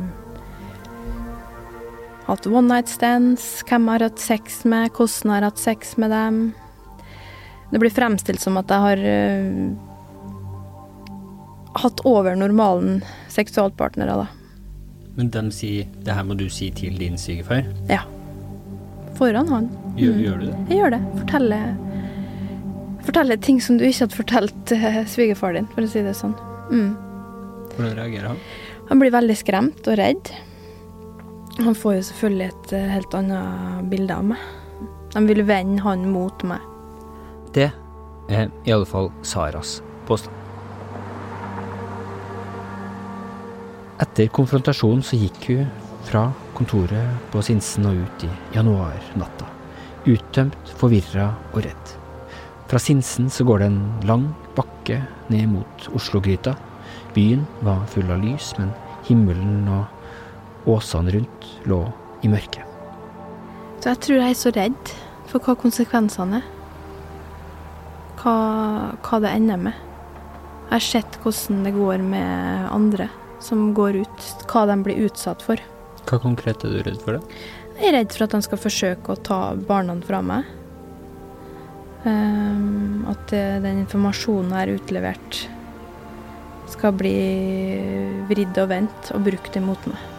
hatt 2.35 2.47
one 2.47 2.69
night 2.71 2.89
stands, 2.89 3.63
hvem 3.69 3.87
jeg 3.89 3.93
har 3.99 4.05
hatt 4.09 4.23
sex 4.23 4.65
med, 4.65 4.91
hvordan 4.97 5.31
jeg 5.31 5.37
har 5.41 5.47
hatt 5.51 5.59
sex 5.63 5.97
med 6.01 6.11
dem. 6.15 6.41
Det 7.71 7.79
blir 7.83 7.93
fremstilt 7.95 8.41
som 8.43 8.57
at 8.59 8.71
jeg 8.73 8.81
har 8.83 8.99
uh, 9.07 9.71
hatt 11.81 12.01
over 12.09 12.35
normalen 12.39 13.03
seksualpartnere, 13.31 14.17
da. 14.25 14.27
Men 15.17 15.31
de 15.35 15.43
sier 15.55 15.87
det 16.07 16.15
her 16.17 16.25
må 16.27 16.35
du 16.39 16.49
si 16.51 16.71
til 16.75 16.97
din 16.99 17.19
sykefar'? 17.21 17.67
Ja. 17.91 18.03
Foran 19.19 19.49
han. 19.51 19.69
Gjør, 19.97 20.15
Mm. 20.15 20.23
gjør 20.25 20.39
du 20.41 20.47
det? 20.47 20.57
Jeg 20.71 20.79
gjør 20.79 20.91
det. 20.91 21.01
Forteller, 21.21 21.77
forteller 23.05 23.37
ting 23.37 23.61
som 23.61 23.79
du 23.79 23.85
ikke 23.85 24.07
hadde 24.07 24.17
fortalt 24.17 24.73
uh, 24.73 25.05
svigerfar 25.07 25.53
din, 25.55 25.67
for 25.75 25.83
å 25.83 25.89
si 25.89 26.03
det 26.03 26.15
sånn. 26.17 26.35
Mm. 26.71 26.97
Hvordan 27.77 27.97
reagerer 27.97 28.29
han? 28.29 28.37
Han 28.89 28.99
blir 28.99 29.11
veldig 29.15 29.37
skremt 29.37 29.87
og 29.87 29.99
redd. 29.99 30.31
Han 31.59 31.75
får 31.75 31.95
jo 31.97 32.03
selvfølgelig 32.11 32.47
et 32.47 32.73
eh, 32.79 32.91
helt 32.95 33.15
annet 33.19 33.89
bilde 33.91 34.17
av 34.17 34.29
meg. 34.31 34.45
De 35.11 35.23
vil 35.27 35.43
vende 35.47 35.83
han 35.83 36.07
mot 36.13 36.45
meg. 36.47 36.63
Det 37.55 37.71
er 38.31 38.51
i 38.65 38.73
alle 38.73 38.87
fall 38.87 39.11
Saras 39.27 39.81
påstand. 40.07 40.37
Etter 44.01 44.31
konfrontasjonen 44.33 45.03
så 45.05 45.19
gikk 45.21 45.51
hun 45.51 45.67
fra 46.09 46.31
kontoret 46.57 47.33
på 47.33 47.43
Sinsen 47.45 47.89
og 47.91 47.99
ut 48.01 48.25
i 48.25 48.31
januarnatta. 48.55 49.49
Uttømt, 50.09 50.75
forvirra 50.81 51.35
og 51.51 51.65
redd. 51.67 51.97
Fra 52.71 52.81
Sinsen 52.81 53.29
så 53.35 53.45
går 53.45 53.61
det 53.61 53.69
en 53.69 53.83
lang 54.09 54.29
bakke 54.57 55.03
ned 55.29 55.51
mot 55.53 55.89
Oslo-gryta. 55.93 56.55
Byen 57.13 57.43
var 57.67 57.83
full 57.91 58.09
av 58.15 58.23
lys, 58.23 58.55
men 58.57 58.71
himmelen 59.09 59.67
og 59.69 60.00
åsene 60.69 61.15
rundt 61.15 61.47
lå 61.69 61.85
i 62.25 62.31
mørket. 62.33 62.65
Så 63.81 63.95
jeg 63.95 64.01
tror 64.05 64.19
jeg 64.21 64.35
er 64.35 64.41
så 64.41 64.53
redd 64.53 64.95
for 65.31 65.45
hva 65.45 65.55
konsekvensene 65.61 66.41
er. 66.41 66.49
Hva, 68.21 68.35
hva 69.01 69.21
det 69.25 69.31
ender 69.33 69.61
med. 69.63 69.87
Jeg 70.69 70.75
har 70.75 70.85
sett 70.85 71.17
hvordan 71.23 71.65
det 71.65 71.73
går 71.73 72.03
med 72.05 72.67
andre 72.71 73.09
som 73.41 73.71
går 73.75 74.03
ut, 74.03 74.27
hva 74.51 74.67
de 74.69 74.77
blir 74.85 75.07
utsatt 75.07 75.41
for. 75.43 75.63
Hva 76.05 76.21
konkret 76.21 76.65
er 76.67 76.75
du 76.75 76.83
redd 76.85 77.01
for, 77.01 77.17
det? 77.17 77.41
Jeg 77.81 77.89
er 77.89 77.97
redd 77.97 78.13
for 78.13 78.27
at 78.27 78.37
de 78.37 78.43
skal 78.45 78.61
forsøke 78.61 79.15
å 79.15 79.23
ta 79.25 79.41
barna 79.57 79.97
fra 80.05 80.21
meg. 80.25 80.57
Um, 82.05 83.07
at 83.09 83.33
den 83.33 83.83
informasjonen 83.87 84.53
jeg 84.53 84.61
har 84.61 84.75
utlevert, 84.77 85.43
skal 86.71 86.95
bli 86.97 87.17
vridd 88.29 88.61
og 88.63 88.71
vendt 88.71 89.13
og 89.17 89.25
brukt 89.27 89.57
imot 89.59 89.89
meg. 89.91 90.10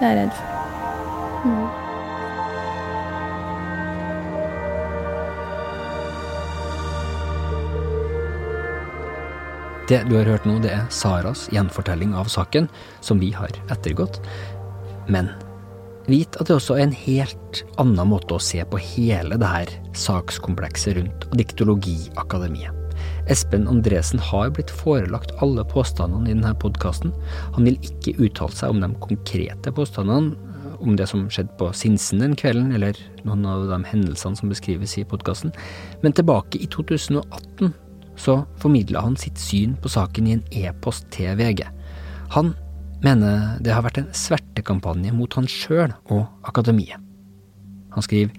Det 0.00 0.08
er 0.08 0.16
jeg 0.16 0.24
redd 0.24 0.32
for. 0.32 0.46
Mm. 1.44 1.68
Det 9.90 9.98
du 10.06 10.14
har 10.16 10.28
hørt 10.30 10.46
nå, 10.48 10.56
det 10.62 10.70
er 10.72 10.88
Saras 10.94 11.48
gjenfortelling 11.52 12.14
av 12.16 12.30
saken, 12.32 12.70
som 13.04 13.20
vi 13.20 13.32
har 13.36 13.52
ettergått. 13.74 14.22
Men 15.10 15.28
vit 16.08 16.38
at 16.40 16.48
det 16.48 16.56
også 16.56 16.78
er 16.78 16.86
en 16.86 16.96
helt 16.96 17.64
annen 17.82 18.12
måte 18.14 18.38
å 18.38 18.40
se 18.40 18.64
på 18.64 18.80
hele 18.94 19.36
det 19.36 19.52
her 19.52 19.78
sakskomplekset 19.98 20.96
rundt 20.96 21.28
Diktologiakademiet. 21.36 22.79
Espen 23.28 23.68
Andresen 23.68 24.20
har 24.22 24.52
blitt 24.56 24.70
forelagt 24.72 25.34
alle 25.44 25.64
påstandene 25.68 26.30
i 26.30 26.34
denne 26.34 26.54
podkasten. 26.62 27.12
Han 27.56 27.68
vil 27.68 27.76
ikke 27.84 28.16
uttale 28.22 28.56
seg 28.56 28.72
om 28.72 28.80
de 28.82 28.90
konkrete 29.02 29.72
påstandene, 29.76 30.36
om 30.80 30.96
det 30.96 31.10
som 31.10 31.26
skjedde 31.28 31.52
på 31.60 31.68
Sinsen 31.76 32.22
den 32.22 32.36
kvelden, 32.40 32.72
eller 32.72 32.96
noen 33.26 33.44
av 33.48 33.66
de 33.68 33.78
hendelsene 33.90 34.38
som 34.38 34.52
beskrives 34.52 34.96
i 34.96 35.04
podkasten. 35.04 35.52
Men 36.00 36.16
tilbake 36.16 36.60
i 36.60 36.68
2018 36.72 37.74
så 38.20 38.40
formidla 38.60 39.04
han 39.04 39.16
sitt 39.20 39.38
syn 39.40 39.76
på 39.80 39.92
saken 39.92 40.28
i 40.28 40.36
en 40.38 40.46
e-post 40.62 41.08
til 41.14 41.36
VG. 41.40 41.66
Han 42.36 42.54
mener 43.04 43.60
det 43.64 43.72
har 43.74 43.84
vært 43.84 44.02
en 44.02 44.10
svertekampanje 44.16 45.12
mot 45.16 45.36
han 45.38 45.48
sjøl 45.48 45.92
og 46.12 46.26
akademiet. 46.48 47.00
Han 47.94 48.04
skriver 48.06 48.34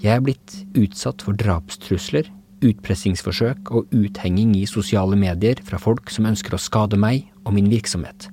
Jeg 0.00 0.16
er 0.16 0.24
blitt 0.24 0.54
utsatt 0.78 1.24
for 1.24 1.36
drapstrusler, 1.36 2.28
utpressingsforsøk 2.64 3.70
og 3.74 3.92
uthenging 3.94 4.54
i 4.58 4.66
sosiale 4.68 5.16
medier 5.18 5.60
fra 5.66 5.80
folk 5.80 6.12
som 6.12 6.28
ønsker 6.28 6.56
å 6.56 6.60
skade 6.60 6.98
meg 7.00 7.28
og 7.44 7.54
min 7.56 7.70
virksomhet, 7.72 8.28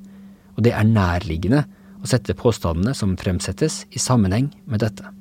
og 0.57 0.65
det 0.67 0.73
er 0.75 0.87
nærliggende 0.87 1.63
å 2.01 2.09
sette 2.09 2.35
påstandene 2.37 2.93
som 2.97 3.17
fremsettes 3.19 3.85
i 3.91 4.01
sammenheng 4.01 4.51
med 4.65 4.83
dette. 4.85 5.13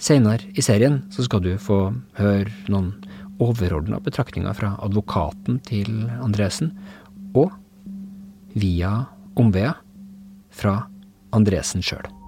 Senere 0.00 0.48
i 0.56 0.64
serien 0.64 1.02
så 1.12 1.26
skal 1.26 1.44
du 1.44 1.52
få 1.60 1.90
høre 2.16 2.48
noen 2.72 2.94
overordna 3.40 4.00
betraktninger 4.04 4.56
fra 4.56 4.74
advokaten 4.84 5.60
til 5.68 6.08
Andresen, 6.20 6.72
og 7.36 7.52
via 8.56 9.04
omveier 9.38 9.76
fra 10.50 10.80
Andresen 11.36 11.84
sjøl. 11.84 12.19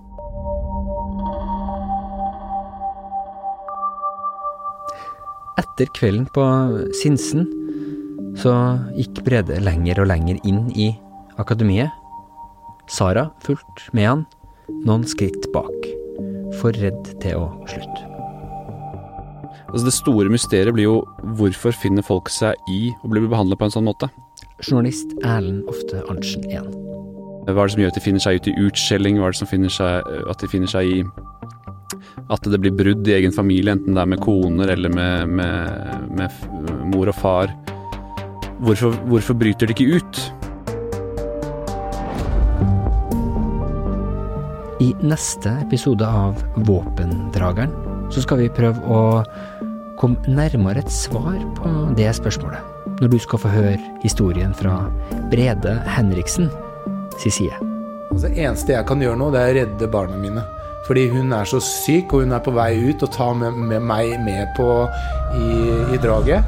Etter 5.61 5.91
kvelden 5.97 6.29
på 6.33 6.45
Sinsen 6.97 7.49
så 8.41 8.53
gikk 8.97 9.21
Brede 9.27 9.59
lenger 9.61 10.01
og 10.01 10.09
lenger 10.09 10.39
inn 10.49 10.65
i 10.73 10.93
akademiet. 11.41 11.93
Sara 12.89 13.29
fulgte 13.45 13.93
med 13.97 14.09
han 14.09 14.25
noen 14.87 15.05
skritt 15.09 15.51
bak, 15.53 15.89
for 16.61 16.73
redd 16.81 17.13
til 17.21 17.37
å 17.43 17.51
slutte. 17.69 18.09
Altså 19.73 19.85
Det 19.89 19.95
store 19.97 20.33
mysteriet 20.33 20.75
blir 20.77 20.89
jo 20.89 20.97
hvorfor 21.39 21.77
finner 21.77 22.05
folk 22.05 22.29
seg 22.33 22.57
i 22.69 22.93
å 23.05 23.13
bli 23.13 23.25
behandla 23.25 23.57
på 23.57 23.69
en 23.69 23.75
sånn 23.77 23.89
måte? 23.89 24.09
Journalist 24.63 25.13
Erlend 25.25 25.69
Ofte 25.69 26.03
Arntzen 26.13 26.45
igjen. 26.49 26.69
Hva 27.49 27.65
er 27.65 27.67
det 27.67 27.75
som 27.75 27.83
gjør 27.83 27.93
at 27.93 27.99
de 27.99 28.05
finner 28.05 28.23
seg 28.23 28.39
ut 28.39 28.49
i 28.49 28.57
utskjelling? 28.69 29.17
Hva 29.19 29.29
er 29.29 29.35
det 29.35 29.41
som 29.41 29.51
finner 29.51 29.73
seg, 29.73 30.13
at 30.31 30.45
de 30.45 30.51
finner 30.53 30.71
seg 30.71 30.89
i 30.89 30.99
at 32.33 32.49
det 32.51 32.61
blir 32.63 32.75
brudd 32.77 33.09
i 33.09 33.17
egen 33.19 33.35
familie, 33.35 33.75
enten 33.75 33.97
det 33.97 34.03
er 34.03 34.13
med 34.13 34.23
koner 34.23 34.73
eller 34.75 34.93
med, 34.93 35.29
med, 35.41 36.09
med 36.19 36.87
mor 36.93 37.11
og 37.13 37.19
far? 37.19 37.53
Hvorfor, 38.63 38.95
hvorfor 39.11 39.39
bryter 39.39 39.67
de 39.67 39.75
ikke 39.75 39.99
ut? 39.99 40.23
I 44.83 44.93
neste 45.03 45.51
episode 45.63 46.07
av 46.07 46.41
Våpendrageren 46.67 47.75
så 48.13 48.23
skal 48.25 48.43
vi 48.43 48.53
prøve 48.53 48.83
å 48.91 49.03
komme 50.01 50.19
nærmere 50.27 50.83
et 50.83 50.91
svar 50.91 51.39
på 51.59 51.71
det 51.99 52.09
spørsmålet, 52.19 52.59
når 52.99 53.13
du 53.13 53.19
skal 53.23 53.43
få 53.45 53.53
høre 53.53 53.77
historien 54.03 54.55
fra 54.59 54.81
Brede 55.31 55.77
Henriksen 55.87 56.51
si 57.21 57.31
side. 57.31 57.55
Altså, 58.11 58.29
det 58.29 58.43
eneste 58.43 58.75
jeg 58.75 58.89
kan 58.89 59.03
gjøre 59.03 59.21
nå, 59.21 59.31
det 59.33 59.41
er 59.43 59.53
å 59.53 59.57
redde 59.61 59.91
barna 59.93 60.19
mine. 60.21 60.43
Fordi 60.93 61.07
hun 61.09 61.31
er 61.33 61.47
så 61.49 61.57
syk, 61.65 62.11
og 62.13 62.27
hun 62.27 62.35
er 62.37 62.41
på 62.45 62.53
vei 62.53 62.75
ut, 62.77 63.01
og 63.01 63.09
tar 63.15 63.31
med, 63.41 63.55
med 63.71 63.81
meg 63.89 64.11
med 64.21 64.51
på 64.59 64.67
i, 65.41 65.47
i 65.97 66.01
draget. 66.03 66.45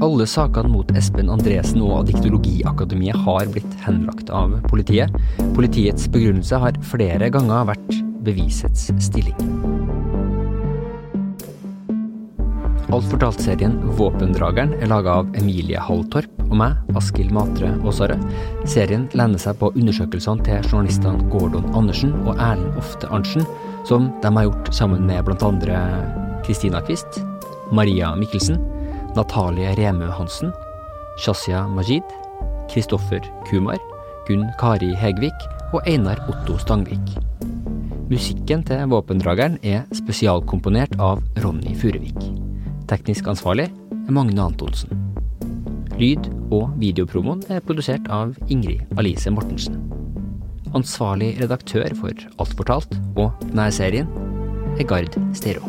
Alle 0.00 0.30
sakene 0.32 0.72
mot 0.72 0.94
Espen 0.96 1.28
Andresen 1.28 1.84
og 1.84 2.08
Diktologiakademiet 2.08 3.20
har 3.28 3.52
blitt 3.52 3.76
henlagt 3.84 4.32
av 4.32 4.56
politiet. 4.72 5.12
Politiets 5.52 6.08
begrunnelse 6.08 6.64
har 6.64 6.82
flere 6.88 7.28
ganger 7.36 7.68
vært 7.74 7.96
bevisets 8.24 8.88
stilling. 8.96 9.36
Alt 12.88 13.12
fortalt-serien 13.12 13.76
Våpendrageren 14.00 14.78
er 14.80 14.88
laga 14.96 15.20
av 15.20 15.34
Emilie 15.36 15.84
Halltorp 15.84 16.39
og 16.50 16.58
meg, 16.60 16.76
Askild 16.98 17.32
Matre 17.34 17.72
Aasare. 17.80 18.18
Serien 18.68 19.06
lener 19.16 19.40
seg 19.40 19.58
på 19.60 19.70
undersøkelsene 19.72 20.44
til 20.46 20.66
journalistene 20.68 21.30
Gordon 21.32 21.68
Andersen 21.78 22.12
og 22.24 22.34
Erlend 22.36 22.78
Ofte 22.80 23.10
Arntzen, 23.10 23.46
som 23.88 24.10
de 24.22 24.32
har 24.36 24.48
gjort 24.48 24.72
sammen 24.74 25.06
med 25.08 25.24
bl.a. 25.24 25.82
Kristina 26.44 26.82
Kvist, 26.84 27.22
Maria 27.72 28.12
Mikkelsen, 28.18 28.58
Natalie 29.16 29.74
Remø 29.78 30.10
Hansen, 30.14 30.52
Shazia 31.18 31.66
Majid, 31.68 32.06
Kristoffer 32.70 33.24
Kumar, 33.48 33.78
Gunn 34.28 34.46
Kari 34.60 34.92
Hegvik 34.94 35.46
og 35.72 35.82
Einar 35.86 36.20
Otto 36.30 36.58
Stangvik. 36.58 37.16
Musikken 38.10 38.64
til 38.66 38.88
Våpendrageren 38.90 39.58
er 39.62 39.84
spesialkomponert 39.94 40.96
av 40.98 41.22
Ronny 41.44 41.76
Furuvik. 41.78 42.18
Teknisk 42.90 43.30
ansvarlig 43.30 43.68
er 43.70 44.16
Magne 44.16 44.42
Antonsen. 44.50 44.99
Lyd- 46.00 46.30
og 46.48 46.70
videopromoen 46.80 47.42
er 47.52 47.60
produsert 47.60 48.06
av 48.08 48.32
Ingrid 48.48 48.80
Alice 48.96 49.28
Mortensen. 49.28 49.76
Ansvarlig 50.72 51.34
redaktør 51.42 51.92
for 51.98 52.24
Alt 52.40 52.56
fortalt 52.56 52.96
og 53.20 53.36
denne 53.50 53.68
serien 53.74 54.08
er 54.78 54.88
Gard 54.88 55.18
Stero. 55.36 55.68